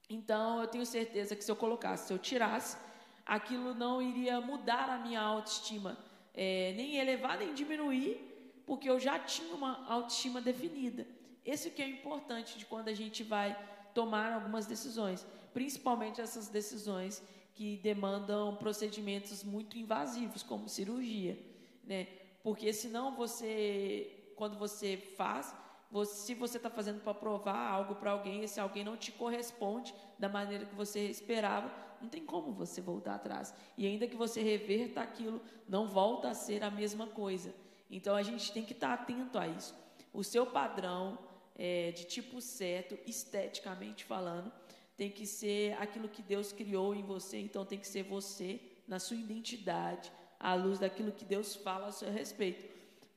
Então 0.09 0.61
eu 0.61 0.67
tenho 0.67 0.85
certeza 0.85 1.35
que 1.35 1.43
se 1.43 1.51
eu 1.51 1.55
colocasse, 1.55 2.07
se 2.07 2.13
eu 2.13 2.19
tirasse, 2.19 2.77
aquilo 3.25 3.73
não 3.73 4.01
iria 4.01 4.39
mudar 4.41 4.89
a 4.89 4.97
minha 4.97 5.21
autoestima, 5.21 5.97
é, 6.33 6.73
nem 6.75 6.97
elevar 6.97 7.37
nem 7.37 7.53
diminuir, 7.53 8.63
porque 8.65 8.89
eu 8.89 8.99
já 8.99 9.19
tinha 9.19 9.53
uma 9.53 9.85
autoestima 9.87 10.39
definida. 10.39 11.05
Esse 11.45 11.69
que 11.71 11.81
é 11.81 11.87
importante 11.89 12.57
de 12.57 12.65
quando 12.65 12.87
a 12.87 12.93
gente 12.93 13.23
vai 13.23 13.57
tomar 13.93 14.33
algumas 14.33 14.65
decisões, 14.65 15.25
principalmente 15.53 16.21
essas 16.21 16.47
decisões 16.47 17.21
que 17.53 17.77
demandam 17.77 18.55
procedimentos 18.55 19.43
muito 19.43 19.77
invasivos, 19.77 20.43
como 20.43 20.69
cirurgia, 20.69 21.37
né? 21.83 22.07
Porque 22.43 22.71
senão 22.73 23.15
você, 23.15 24.33
quando 24.35 24.57
você 24.57 24.97
faz, 25.17 25.53
você, 25.91 26.15
se 26.15 26.33
você 26.33 26.57
está 26.57 26.69
fazendo 26.69 27.01
para 27.01 27.13
provar 27.13 27.69
algo 27.69 27.95
para 27.95 28.11
alguém, 28.11 28.43
e 28.43 28.47
se 28.47 28.59
alguém 28.59 28.83
não 28.83 28.95
te 28.95 29.11
corresponde 29.11 29.93
da 30.17 30.29
maneira 30.29 30.65
que 30.65 30.73
você 30.73 31.07
esperava, 31.07 31.69
não 32.01 32.09
tem 32.09 32.25
como 32.25 32.51
você 32.51 32.81
voltar 32.81 33.15
atrás. 33.15 33.53
E 33.77 33.85
ainda 33.85 34.07
que 34.07 34.15
você 34.15 34.41
reverta 34.41 35.01
aquilo, 35.01 35.41
não 35.67 35.87
volta 35.87 36.29
a 36.29 36.33
ser 36.33 36.63
a 36.63 36.71
mesma 36.71 37.07
coisa. 37.07 37.53
Então 37.89 38.15
a 38.15 38.23
gente 38.23 38.51
tem 38.51 38.63
que 38.63 38.73
estar 38.73 38.93
atento 38.93 39.37
a 39.37 39.47
isso. 39.47 39.75
O 40.13 40.23
seu 40.23 40.45
padrão 40.45 41.17
é, 41.55 41.91
de 41.91 42.05
tipo 42.05 42.41
certo, 42.41 42.97
esteticamente 43.05 44.03
falando, 44.03 44.51
tem 44.97 45.09
que 45.09 45.25
ser 45.25 45.73
aquilo 45.79 46.09
que 46.09 46.21
Deus 46.21 46.51
criou 46.51 46.93
em 46.93 47.03
você. 47.03 47.39
Então 47.39 47.65
tem 47.65 47.79
que 47.79 47.87
ser 47.87 48.03
você 48.03 48.59
na 48.87 48.99
sua 48.99 49.17
identidade, 49.17 50.11
à 50.39 50.53
luz 50.53 50.79
daquilo 50.79 51.11
que 51.11 51.25
Deus 51.25 51.55
fala 51.55 51.87
a 51.87 51.91
seu 51.91 52.11
respeito 52.11 52.71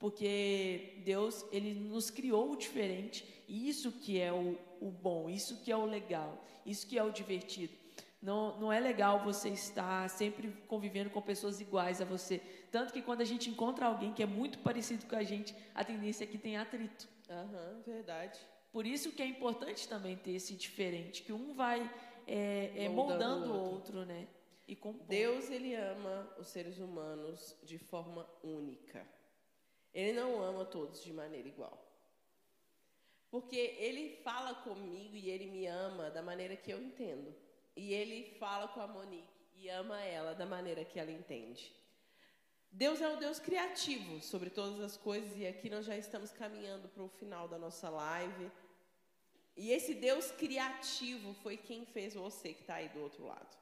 porque 0.04 1.00
Deus 1.02 1.46
ele 1.50 1.72
nos 1.72 2.10
criou 2.10 2.54
diferente 2.54 3.24
e 3.48 3.70
isso 3.70 3.90
que 3.90 4.20
é 4.20 4.30
o, 4.30 4.58
o 4.78 4.90
bom, 4.90 5.30
isso 5.30 5.62
que 5.62 5.72
é 5.72 5.76
o 5.78 5.86
legal, 5.86 6.44
isso 6.66 6.86
que 6.86 6.98
é 6.98 7.02
o 7.02 7.10
divertido. 7.10 7.72
Não, 8.24 8.58
não 8.58 8.72
é 8.72 8.80
legal 8.80 9.22
você 9.22 9.50
estar 9.50 10.08
sempre 10.08 10.50
convivendo 10.66 11.10
com 11.10 11.20
pessoas 11.20 11.60
iguais 11.60 12.00
a 12.00 12.06
você. 12.06 12.40
Tanto 12.72 12.90
que 12.90 13.02
quando 13.02 13.20
a 13.20 13.24
gente 13.24 13.50
encontra 13.50 13.84
alguém 13.84 14.14
que 14.14 14.22
é 14.22 14.26
muito 14.26 14.60
parecido 14.60 15.04
com 15.04 15.14
a 15.14 15.22
gente, 15.22 15.54
a 15.74 15.84
tendência 15.84 16.24
é 16.24 16.26
que 16.26 16.38
tem 16.38 16.56
atrito. 16.56 17.06
Aham, 17.28 17.74
uhum, 17.74 17.82
verdade. 17.82 18.40
Por 18.72 18.86
isso 18.86 19.12
que 19.12 19.20
é 19.20 19.26
importante 19.26 19.86
também 19.86 20.16
ter 20.16 20.30
esse 20.30 20.54
diferente, 20.54 21.22
que 21.22 21.34
um 21.34 21.52
vai 21.52 21.78
é, 22.26 22.72
é, 22.74 22.88
moldando, 22.88 23.52
o 23.52 23.56
outro, 23.56 23.98
outro 23.98 24.04
né? 24.06 24.26
E 24.66 24.74
Deus 25.06 25.50
ele 25.50 25.74
ama 25.74 26.34
os 26.38 26.48
seres 26.48 26.78
humanos 26.78 27.54
de 27.62 27.78
forma 27.78 28.26
única. 28.42 29.06
Ele 29.92 30.14
não 30.14 30.42
ama 30.42 30.64
todos 30.64 31.04
de 31.04 31.12
maneira 31.12 31.46
igual. 31.46 31.78
Porque 33.30 33.76
ele 33.78 34.16
fala 34.24 34.54
comigo 34.54 35.14
e 35.14 35.28
ele 35.28 35.44
me 35.44 35.66
ama 35.66 36.10
da 36.10 36.22
maneira 36.22 36.56
que 36.56 36.70
eu 36.70 36.80
entendo. 36.80 37.43
E 37.76 37.92
ele 37.92 38.36
fala 38.38 38.68
com 38.68 38.80
a 38.80 38.86
Monique 38.86 39.34
e 39.56 39.68
ama 39.68 40.00
ela 40.02 40.34
da 40.34 40.46
maneira 40.46 40.84
que 40.84 40.98
ela 40.98 41.10
entende. 41.10 41.72
Deus 42.70 43.00
é 43.00 43.08
o 43.08 43.16
Deus 43.16 43.38
criativo 43.38 44.20
sobre 44.20 44.50
todas 44.50 44.80
as 44.80 44.96
coisas 44.96 45.36
e 45.36 45.46
aqui 45.46 45.70
nós 45.70 45.86
já 45.86 45.96
estamos 45.96 46.32
caminhando 46.32 46.88
para 46.88 47.02
o 47.02 47.08
final 47.08 47.46
da 47.46 47.56
nossa 47.56 47.88
live. 47.88 48.50
E 49.56 49.70
esse 49.70 49.94
Deus 49.94 50.32
criativo 50.32 51.34
foi 51.34 51.56
quem 51.56 51.86
fez 51.86 52.14
você 52.14 52.52
que 52.52 52.62
está 52.62 52.74
aí 52.74 52.88
do 52.88 53.00
outro 53.00 53.24
lado. 53.24 53.56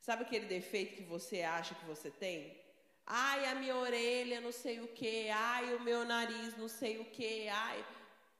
Sabe 0.00 0.22
aquele 0.22 0.46
defeito 0.46 0.94
que 0.94 1.02
você 1.02 1.42
acha 1.42 1.74
que 1.74 1.84
você 1.84 2.08
tem? 2.08 2.56
Ai, 3.04 3.46
a 3.46 3.54
minha 3.56 3.76
orelha, 3.76 4.40
não 4.40 4.52
sei 4.52 4.80
o 4.80 4.88
que. 4.88 5.28
Ai, 5.28 5.74
o 5.74 5.80
meu 5.80 6.04
nariz, 6.04 6.56
não 6.56 6.68
sei 6.68 6.98
o 6.98 7.04
que. 7.06 7.48
Ai, 7.48 7.84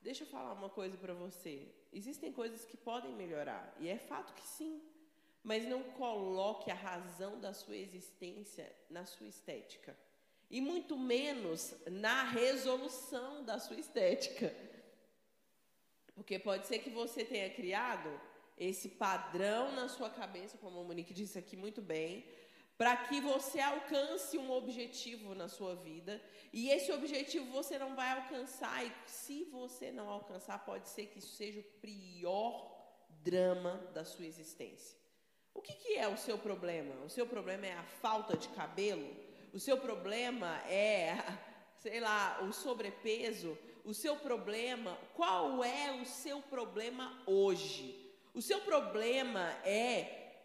deixa 0.01 0.23
eu 0.23 0.29
falar 0.29 0.53
uma 0.53 0.69
coisa 0.69 0.97
para 0.97 1.15
você. 1.15 1.69
Existem 1.93 2.33
coisas 2.33 2.65
que 2.65 2.77
podem 2.77 3.13
melhorar 3.13 3.75
e 3.81 3.89
é 3.89 3.99
fato 3.99 4.33
que 4.35 4.47
sim. 4.47 4.81
Mas 5.51 5.65
não 5.65 5.81
coloque 6.03 6.73
a 6.73 6.75
razão 6.75 7.39
da 7.39 7.53
sua 7.55 7.77
existência 7.77 8.67
na 8.91 9.07
sua 9.07 9.29
estética 9.29 9.97
e 10.51 10.61
muito 10.61 10.99
menos 10.99 11.73
na 11.87 12.25
resolução 12.25 13.45
da 13.45 13.61
sua 13.61 13.77
estética. 13.77 14.53
Porque 16.17 16.37
pode 16.37 16.67
ser 16.67 16.81
que 16.81 16.91
você 16.91 17.25
tenha 17.25 17.49
criado 17.49 18.11
esse 18.59 18.89
padrão 18.89 19.71
na 19.71 19.89
sua 19.89 20.11
cabeça, 20.11 20.59
como 20.59 20.81
a 20.81 20.83
Monique 20.83 21.15
disse 21.15 21.39
aqui 21.39 21.57
muito 21.57 21.81
bem, 21.81 22.27
para 22.77 22.97
que 22.97 23.21
você 23.21 23.61
alcance 23.61 24.37
um 24.37 24.51
objetivo 24.51 25.33
na 25.33 25.49
sua 25.49 25.77
vida. 25.77 26.21
E 26.53 26.71
esse 26.71 26.91
objetivo 26.91 27.53
você 27.53 27.79
não 27.79 27.95
vai 27.95 28.11
alcançar, 28.11 28.85
e 28.85 28.93
se 29.07 29.45
você 29.45 29.93
não 29.93 30.09
alcançar, 30.09 30.65
pode 30.65 30.89
ser 30.89 31.07
que 31.07 31.21
isso 31.21 31.37
seja 31.37 31.61
o 31.61 31.71
pior 31.81 32.75
drama 33.23 33.77
da 33.95 34.05
sua 34.05 34.27
existência. 34.27 35.06
O 35.57 35.63
que, 35.63 35.73
que 35.73 35.97
é 35.97 36.07
o 36.07 36.19
seu 36.19 36.37
problema? 36.37 36.95
O 37.03 37.09
seu 37.09 37.27
problema 37.27 37.67
é 37.67 37.73
a 37.73 37.83
falta 37.83 38.37
de 38.37 38.49
cabelo? 38.51 39.25
o 39.57 39.59
seu 39.59 39.79
problema 39.79 40.59
é, 40.69 41.17
sei 41.81 41.99
lá, 41.99 42.43
o 42.43 42.53
sobrepeso, 42.53 43.57
o 43.87 43.95
seu 43.95 44.17
problema, 44.17 44.99
qual 45.15 45.65
é 45.65 45.93
o 45.93 46.05
seu 46.05 46.43
problema 46.43 47.23
hoje? 47.27 48.13
O 48.35 48.43
seu 48.43 48.61
problema 48.61 49.49
é 49.65 50.45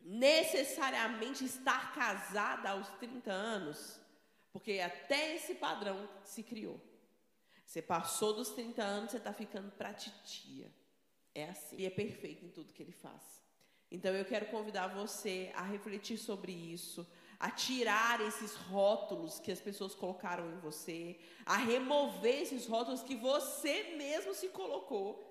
necessariamente 0.00 1.44
estar 1.44 1.94
casada 1.94 2.70
aos 2.70 2.88
30 2.92 3.30
anos, 3.30 4.00
porque 4.52 4.80
até 4.80 5.36
esse 5.36 5.54
padrão 5.56 6.08
se 6.24 6.42
criou. 6.42 6.80
Você 7.66 7.82
passou 7.82 8.32
dos 8.32 8.50
30 8.50 8.82
anos, 8.82 9.10
você 9.10 9.18
está 9.18 9.34
ficando 9.34 9.70
para 9.72 9.92
titia. 9.92 10.72
É 11.34 11.50
assim. 11.50 11.76
E 11.76 11.84
é 11.84 11.90
perfeito 11.90 12.44
em 12.44 12.48
tudo 12.48 12.72
que 12.72 12.82
ele 12.82 12.92
faz. 12.92 13.41
Então 13.94 14.14
eu 14.14 14.24
quero 14.24 14.46
convidar 14.46 14.86
você 14.88 15.52
a 15.54 15.62
refletir 15.62 16.16
sobre 16.16 16.50
isso, 16.50 17.06
a 17.38 17.50
tirar 17.50 18.22
esses 18.22 18.54
rótulos 18.54 19.38
que 19.38 19.52
as 19.52 19.60
pessoas 19.60 19.94
colocaram 19.94 20.50
em 20.50 20.58
você, 20.60 21.18
a 21.44 21.58
remover 21.58 22.40
esses 22.40 22.66
rótulos 22.66 23.02
que 23.02 23.14
você 23.14 23.94
mesmo 23.98 24.32
se 24.32 24.48
colocou. 24.48 25.28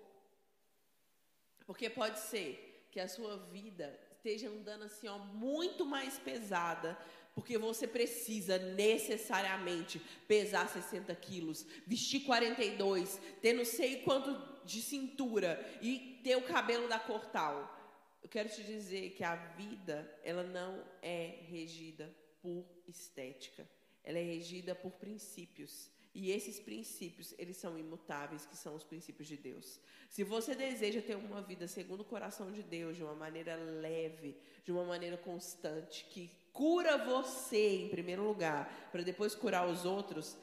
Porque 1.66 1.90
pode 1.90 2.20
ser 2.20 2.88
que 2.92 3.00
a 3.00 3.08
sua 3.08 3.36
vida 3.38 4.00
esteja 4.16 4.48
andando 4.48 4.84
assim, 4.84 5.08
ó, 5.08 5.18
muito 5.18 5.84
mais 5.84 6.20
pesada, 6.20 6.96
porque 7.34 7.58
você 7.58 7.88
precisa 7.88 8.60
necessariamente 8.60 10.00
pesar 10.28 10.70
60 10.70 11.16
quilos, 11.16 11.66
vestir 11.88 12.26
42, 12.26 13.20
ter 13.42 13.54
não 13.54 13.66
sei 13.66 14.04
quanto 14.04 14.40
de 14.64 14.84
cintura 14.84 15.60
e 15.82 16.20
ter 16.24 16.36
o 16.36 16.44
cabelo 16.44 16.88
da 16.88 17.00
cor 17.00 17.26
tal. 17.26 17.81
Eu 18.22 18.30
quero 18.30 18.50
te 18.50 18.64
dizer 18.64 19.12
que 19.12 19.24
a 19.24 19.36
vida, 19.36 20.10
ela 20.24 20.44
não 20.44 20.84
é 21.02 21.40
regida 21.50 22.14
por 22.42 22.66
estética. 22.88 23.68
Ela 24.04 24.20
é 24.20 24.24
regida 24.24 24.74
por 24.76 24.92
princípios. 24.92 25.90
E 26.14 26.32
esses 26.32 26.60
princípios, 26.60 27.34
eles 27.38 27.56
são 27.58 27.78
imutáveis, 27.78 28.46
que 28.46 28.58
são 28.58 28.76
os 28.76 28.84
princípios 28.84 29.28
de 29.28 29.38
Deus. 29.38 29.80
Se 30.10 30.24
você 30.24 30.54
deseja 30.54 31.02
ter 31.02 31.16
uma 31.16 31.42
vida 31.42 31.68
segundo 31.68 32.02
o 32.02 32.06
coração 32.06 32.52
de 32.52 32.62
Deus, 32.62 32.98
de 32.98 33.04
uma 33.04 33.16
maneira 33.16 33.56
leve, 33.56 34.38
de 34.66 34.72
uma 34.72 34.84
maneira 34.84 35.18
constante, 35.18 36.06
que 36.10 36.30
cura 36.52 36.98
você 36.98 37.84
em 37.84 37.90
primeiro 37.90 38.24
lugar, 38.24 38.90
para 38.92 39.04
depois 39.04 39.34
curar 39.34 39.70
os 39.70 39.86
outros, 39.86 40.38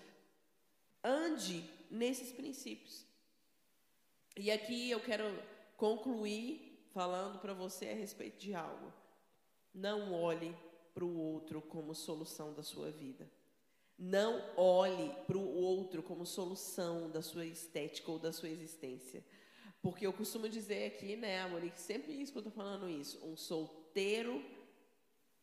ande 1.04 1.62
nesses 1.90 2.32
princípios. 2.32 3.04
E 4.36 4.50
aqui 4.50 4.90
eu 4.90 5.00
quero 5.00 5.24
concluir 5.76 6.67
falando 6.92 7.38
para 7.38 7.54
você 7.54 7.88
a 7.88 7.94
respeito 7.94 8.38
de 8.38 8.54
algo. 8.54 8.92
Não 9.72 10.12
olhe 10.12 10.56
para 10.94 11.04
o 11.04 11.16
outro 11.16 11.62
como 11.62 11.94
solução 11.94 12.52
da 12.52 12.62
sua 12.62 12.90
vida. 12.90 13.30
Não 13.98 14.42
olhe 14.56 15.10
para 15.26 15.36
o 15.36 15.54
outro 15.56 16.02
como 16.02 16.24
solução 16.24 17.10
da 17.10 17.20
sua 17.20 17.44
estética 17.44 18.10
ou 18.10 18.18
da 18.18 18.32
sua 18.32 18.48
existência. 18.48 19.24
Porque 19.82 20.06
eu 20.06 20.12
costumo 20.12 20.48
dizer 20.48 20.86
aqui, 20.86 21.16
né, 21.16 21.40
a 21.40 21.48
Monique 21.48 21.80
sempre 21.80 22.12
escuta 22.20 22.50
falando 22.50 22.88
isso, 22.88 23.24
um 23.24 23.36
solteiro 23.36 24.44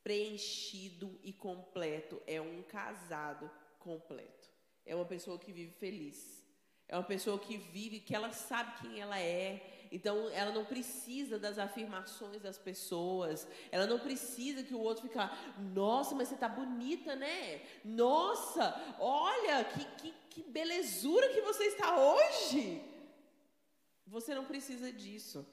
preenchido 0.04 1.20
e 1.24 1.34
completo 1.34 2.22
é 2.28 2.40
um 2.40 2.62
casado 2.64 3.50
completo. 3.80 4.50
É 4.86 4.96
uma 4.96 5.06
pessoa 5.06 5.40
que 5.40 5.52
vive 5.52 5.72
feliz. 5.72 6.45
É 6.88 6.96
uma 6.96 7.04
pessoa 7.04 7.40
que 7.40 7.58
vive, 7.58 8.00
que 8.00 8.16
ela 8.16 8.32
sabe 8.32 8.80
quem 8.80 9.00
ela 9.00 9.20
é, 9.20 9.76
então, 9.96 10.30
ela 10.32 10.52
não 10.52 10.66
precisa 10.66 11.40
das 11.40 11.58
afirmações 11.58 12.42
das 12.42 12.58
pessoas. 12.58 13.48
Ela 13.72 13.88
não 13.88 14.00
precisa 14.00 14.62
que 14.62 14.74
o 14.74 14.80
outro 14.80 15.04
fique 15.04 15.18
nossa, 15.74 16.14
mas 16.14 16.28
você 16.28 16.36
está 16.36 16.50
bonita, 16.50 17.16
né? 17.16 17.62
Nossa, 17.84 18.76
olha, 19.00 19.64
que, 19.64 19.86
que, 20.02 20.14
que 20.30 20.44
belezura 20.44 21.30
que 21.30 21.40
você 21.40 21.66
está 21.68 21.98
hoje. 21.98 22.82
Você 24.08 24.36
não 24.36 24.44
precisa 24.44 24.92
disso. 24.92 25.46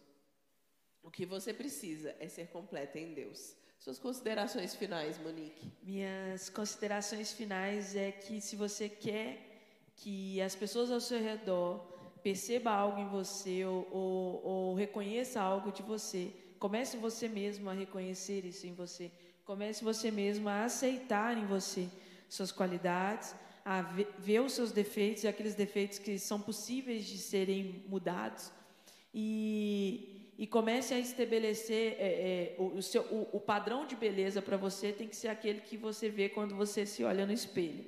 O 1.02 1.10
que 1.10 1.24
você 1.24 1.54
precisa 1.54 2.16
é 2.18 2.28
ser 2.28 2.48
completa 2.48 2.98
em 2.98 3.14
Deus. 3.14 3.54
Suas 3.78 3.98
considerações 3.98 4.74
finais, 4.74 5.18
Monique. 5.18 5.72
Minhas 5.82 6.48
considerações 6.48 7.32
finais 7.32 7.96
é 7.96 8.10
que 8.10 8.40
se 8.40 8.56
você 8.56 8.88
quer 8.88 9.51
que 10.02 10.40
as 10.40 10.56
pessoas 10.56 10.90
ao 10.90 11.00
seu 11.00 11.22
redor 11.22 11.78
perceba 12.24 12.72
algo 12.72 12.98
em 12.98 13.08
você 13.08 13.64
ou, 13.64 13.88
ou, 13.92 14.44
ou, 14.44 14.74
reconheça 14.74 15.40
algo 15.40 15.70
de 15.70 15.82
você. 15.82 16.32
Comece 16.58 16.96
você 16.96 17.28
mesmo 17.28 17.70
a 17.70 17.72
reconhecer 17.72 18.44
isso 18.44 18.66
em 18.66 18.74
você. 18.74 19.12
Comece 19.44 19.84
você 19.84 20.10
mesmo 20.10 20.48
a 20.48 20.64
aceitar 20.64 21.38
em 21.38 21.46
você 21.46 21.88
suas 22.28 22.50
qualidades, 22.50 23.32
a 23.64 23.82
ver, 23.82 24.08
ver 24.18 24.40
os 24.40 24.52
seus 24.52 24.72
defeitos 24.72 25.22
e 25.22 25.28
aqueles 25.28 25.54
defeitos 25.54 26.00
que 26.00 26.18
são 26.18 26.40
possíveis 26.40 27.04
de 27.04 27.18
serem 27.18 27.84
mudados. 27.86 28.50
E, 29.14 30.32
e 30.36 30.48
comece 30.48 30.94
a 30.94 30.98
estabelecer 30.98 31.96
é, 31.98 32.06
é, 32.06 32.56
o, 32.58 32.78
o, 32.78 32.82
seu, 32.82 33.02
o, 33.02 33.36
o 33.36 33.40
padrão 33.40 33.86
de 33.86 33.94
beleza 33.94 34.42
para 34.42 34.56
você 34.56 34.92
tem 34.92 35.06
que 35.06 35.14
ser 35.14 35.28
aquele 35.28 35.60
que 35.60 35.76
você 35.76 36.08
vê 36.08 36.28
quando 36.28 36.56
você 36.56 36.84
se 36.86 37.04
olha 37.04 37.24
no 37.24 37.32
espelho. 37.32 37.84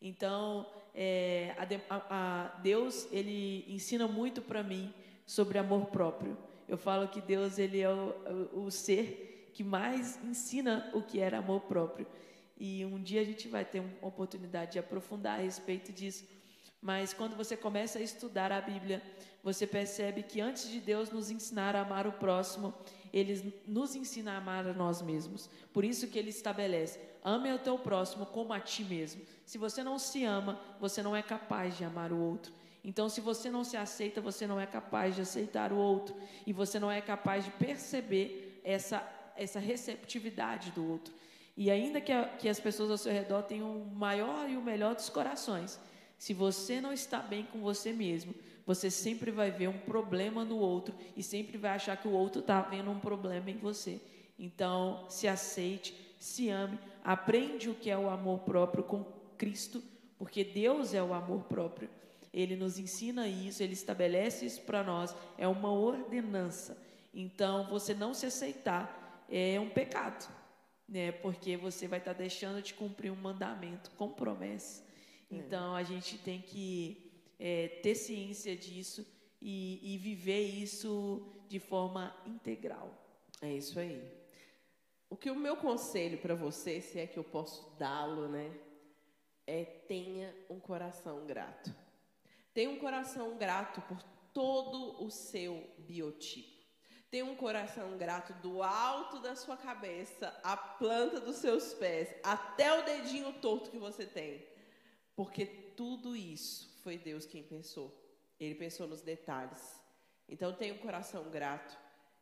Então, 0.00 0.66
é, 0.96 1.54
a, 1.90 2.02
a, 2.08 2.58
Deus 2.62 3.06
ele 3.12 3.66
ensina 3.68 4.08
muito 4.08 4.40
para 4.40 4.62
mim 4.62 4.92
sobre 5.26 5.58
amor 5.58 5.86
próprio. 5.86 6.36
Eu 6.66 6.78
falo 6.78 7.06
que 7.08 7.20
Deus 7.20 7.58
ele 7.58 7.80
é 7.80 7.90
o, 7.90 8.14
o, 8.54 8.64
o, 8.64 8.70
ser 8.70 9.50
que 9.52 9.62
mais 9.62 10.18
ensina 10.24 10.90
o 10.94 11.02
que 11.02 11.20
era 11.20 11.38
amor 11.38 11.60
próprio. 11.62 12.06
E 12.58 12.82
um 12.86 13.00
dia 13.00 13.20
a 13.20 13.24
gente 13.24 13.46
vai 13.46 13.64
ter 13.64 13.80
uma 13.80 14.08
oportunidade 14.08 14.72
de 14.72 14.78
aprofundar 14.78 15.38
a 15.38 15.42
respeito 15.42 15.92
disso. 15.92 16.26
Mas 16.86 17.12
quando 17.12 17.34
você 17.34 17.56
começa 17.56 17.98
a 17.98 18.00
estudar 18.00 18.52
a 18.52 18.60
Bíblia, 18.60 19.02
você 19.42 19.66
percebe 19.66 20.22
que 20.22 20.40
antes 20.40 20.70
de 20.70 20.78
Deus 20.78 21.10
nos 21.10 21.32
ensinar 21.32 21.74
a 21.74 21.80
amar 21.80 22.06
o 22.06 22.12
próximo, 22.12 22.72
ele 23.12 23.52
nos 23.66 23.96
ensina 23.96 24.34
a 24.34 24.36
amar 24.36 24.64
a 24.68 24.72
nós 24.72 25.02
mesmos. 25.02 25.50
Por 25.72 25.84
isso 25.84 26.06
que 26.06 26.16
ele 26.16 26.30
estabelece: 26.30 27.00
ame 27.24 27.52
o 27.52 27.58
teu 27.58 27.76
próximo 27.76 28.24
como 28.24 28.52
a 28.52 28.60
ti 28.60 28.84
mesmo. 28.84 29.20
Se 29.44 29.58
você 29.58 29.82
não 29.82 29.98
se 29.98 30.22
ama, 30.22 30.60
você 30.78 31.02
não 31.02 31.16
é 31.16 31.24
capaz 31.24 31.76
de 31.76 31.82
amar 31.82 32.12
o 32.12 32.20
outro. 32.20 32.52
Então, 32.84 33.08
se 33.08 33.20
você 33.20 33.50
não 33.50 33.64
se 33.64 33.76
aceita, 33.76 34.20
você 34.20 34.46
não 34.46 34.60
é 34.60 34.64
capaz 34.64 35.16
de 35.16 35.22
aceitar 35.22 35.72
o 35.72 35.76
outro. 35.76 36.14
E 36.46 36.52
você 36.52 36.78
não 36.78 36.88
é 36.88 37.00
capaz 37.00 37.44
de 37.44 37.50
perceber 37.50 38.60
essa, 38.62 39.02
essa 39.34 39.58
receptividade 39.58 40.70
do 40.70 40.88
outro. 40.88 41.12
E 41.56 41.68
ainda 41.68 42.00
que, 42.00 42.12
a, 42.12 42.26
que 42.28 42.48
as 42.48 42.60
pessoas 42.60 42.92
ao 42.92 42.96
seu 42.96 43.12
redor 43.12 43.42
tenham 43.42 43.76
o 43.76 43.92
maior 43.92 44.48
e 44.48 44.56
o 44.56 44.62
melhor 44.62 44.94
dos 44.94 45.08
corações, 45.08 45.80
se 46.18 46.32
você 46.32 46.80
não 46.80 46.92
está 46.92 47.18
bem 47.18 47.44
com 47.44 47.60
você 47.60 47.92
mesmo, 47.92 48.34
você 48.66 48.90
sempre 48.90 49.30
vai 49.30 49.50
ver 49.50 49.68
um 49.68 49.78
problema 49.78 50.44
no 50.44 50.58
outro 50.58 50.94
e 51.16 51.22
sempre 51.22 51.56
vai 51.56 51.72
achar 51.72 51.96
que 51.96 52.08
o 52.08 52.12
outro 52.12 52.40
está 52.40 52.60
vendo 52.62 52.90
um 52.90 52.98
problema 52.98 53.50
em 53.50 53.56
você. 53.56 54.00
Então, 54.38 55.06
se 55.08 55.28
aceite, 55.28 55.94
se 56.18 56.48
ame, 56.48 56.78
aprende 57.04 57.70
o 57.70 57.74
que 57.74 57.90
é 57.90 57.96
o 57.96 58.10
amor 58.10 58.40
próprio 58.40 58.82
com 58.82 59.04
Cristo, 59.38 59.82
porque 60.18 60.42
Deus 60.42 60.94
é 60.94 61.02
o 61.02 61.14
amor 61.14 61.44
próprio. 61.44 61.88
Ele 62.32 62.56
nos 62.56 62.78
ensina 62.78 63.28
isso, 63.28 63.62
ele 63.62 63.72
estabelece 63.72 64.44
isso 64.44 64.60
para 64.62 64.82
nós, 64.82 65.14
é 65.38 65.46
uma 65.46 65.70
ordenança. 65.70 66.76
Então, 67.14 67.66
você 67.68 67.94
não 67.94 68.12
se 68.12 68.26
aceitar 68.26 69.24
é 69.30 69.58
um 69.58 69.70
pecado, 69.70 70.28
né? 70.88 71.12
Porque 71.12 71.56
você 71.56 71.88
vai 71.88 71.98
estar 71.98 72.14
tá 72.14 72.18
deixando 72.18 72.60
de 72.60 72.74
cumprir 72.74 73.10
um 73.10 73.16
mandamento 73.16 73.90
com 73.92 74.08
promessa. 74.08 74.85
Então, 75.30 75.74
a 75.74 75.82
gente 75.82 76.18
tem 76.18 76.40
que 76.40 77.12
é, 77.38 77.68
ter 77.82 77.94
ciência 77.94 78.56
disso 78.56 79.06
e, 79.40 79.94
e 79.94 79.98
viver 79.98 80.42
isso 80.42 81.44
de 81.48 81.58
forma 81.58 82.14
integral. 82.24 82.90
É 83.42 83.52
isso 83.52 83.78
aí. 83.78 84.02
O 85.08 85.16
que 85.16 85.30
o 85.30 85.36
meu 85.36 85.56
conselho 85.56 86.18
para 86.18 86.34
você, 86.34 86.80
se 86.80 86.98
é 86.98 87.06
que 87.06 87.18
eu 87.18 87.24
posso 87.24 87.76
dá-lo, 87.78 88.28
né, 88.28 88.52
é 89.46 89.64
tenha 89.64 90.34
um 90.50 90.58
coração 90.58 91.24
grato. 91.26 91.72
Tenha 92.52 92.70
um 92.70 92.78
coração 92.78 93.36
grato 93.36 93.80
por 93.82 94.02
todo 94.32 95.04
o 95.04 95.10
seu 95.10 95.62
biotipo. 95.78 96.56
Tenha 97.10 97.24
um 97.24 97.36
coração 97.36 97.96
grato 97.96 98.32
do 98.42 98.62
alto 98.62 99.20
da 99.20 99.36
sua 99.36 99.56
cabeça 99.56 100.34
à 100.42 100.56
planta 100.56 101.20
dos 101.20 101.36
seus 101.36 101.72
pés, 101.74 102.12
até 102.22 102.76
o 102.78 102.84
dedinho 102.84 103.32
torto 103.34 103.70
que 103.70 103.78
você 103.78 104.04
tem. 104.04 104.44
Porque 105.16 105.46
tudo 105.46 106.14
isso 106.14 106.78
foi 106.84 106.98
Deus 106.98 107.26
quem 107.26 107.42
pensou. 107.42 107.92
Ele 108.38 108.54
pensou 108.54 108.86
nos 108.86 109.00
detalhes. 109.00 109.80
Então 110.28 110.52
tenha 110.52 110.74
um 110.74 110.78
coração 110.78 111.30
grato 111.30 111.76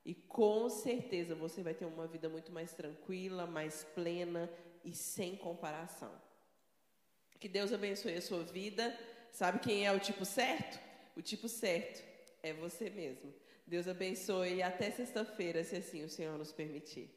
e 0.04 0.14
com 0.14 0.70
certeza 0.70 1.34
você 1.34 1.62
vai 1.62 1.74
ter 1.74 1.86
uma 1.86 2.06
vida 2.06 2.28
muito 2.28 2.52
mais 2.52 2.72
tranquila, 2.72 3.46
mais 3.46 3.84
plena 3.94 4.50
e 4.84 4.94
sem 4.94 5.36
comparação. 5.36 6.12
Que 7.40 7.48
Deus 7.48 7.72
abençoe 7.72 8.14
a 8.14 8.22
sua 8.22 8.44
vida. 8.44 8.96
Sabe 9.32 9.58
quem 9.58 9.84
é 9.84 9.92
o 9.92 9.98
tipo 9.98 10.24
certo? 10.24 10.78
O 11.16 11.22
tipo 11.22 11.48
certo 11.48 12.02
é 12.42 12.52
você 12.52 12.88
mesmo. 12.90 13.34
Deus 13.66 13.88
abençoe 13.88 14.56
e 14.56 14.62
até 14.62 14.90
sexta-feira, 14.90 15.64
se 15.64 15.76
assim 15.76 16.04
o 16.04 16.08
Senhor 16.08 16.36
nos 16.38 16.52
permitir. 16.52 17.10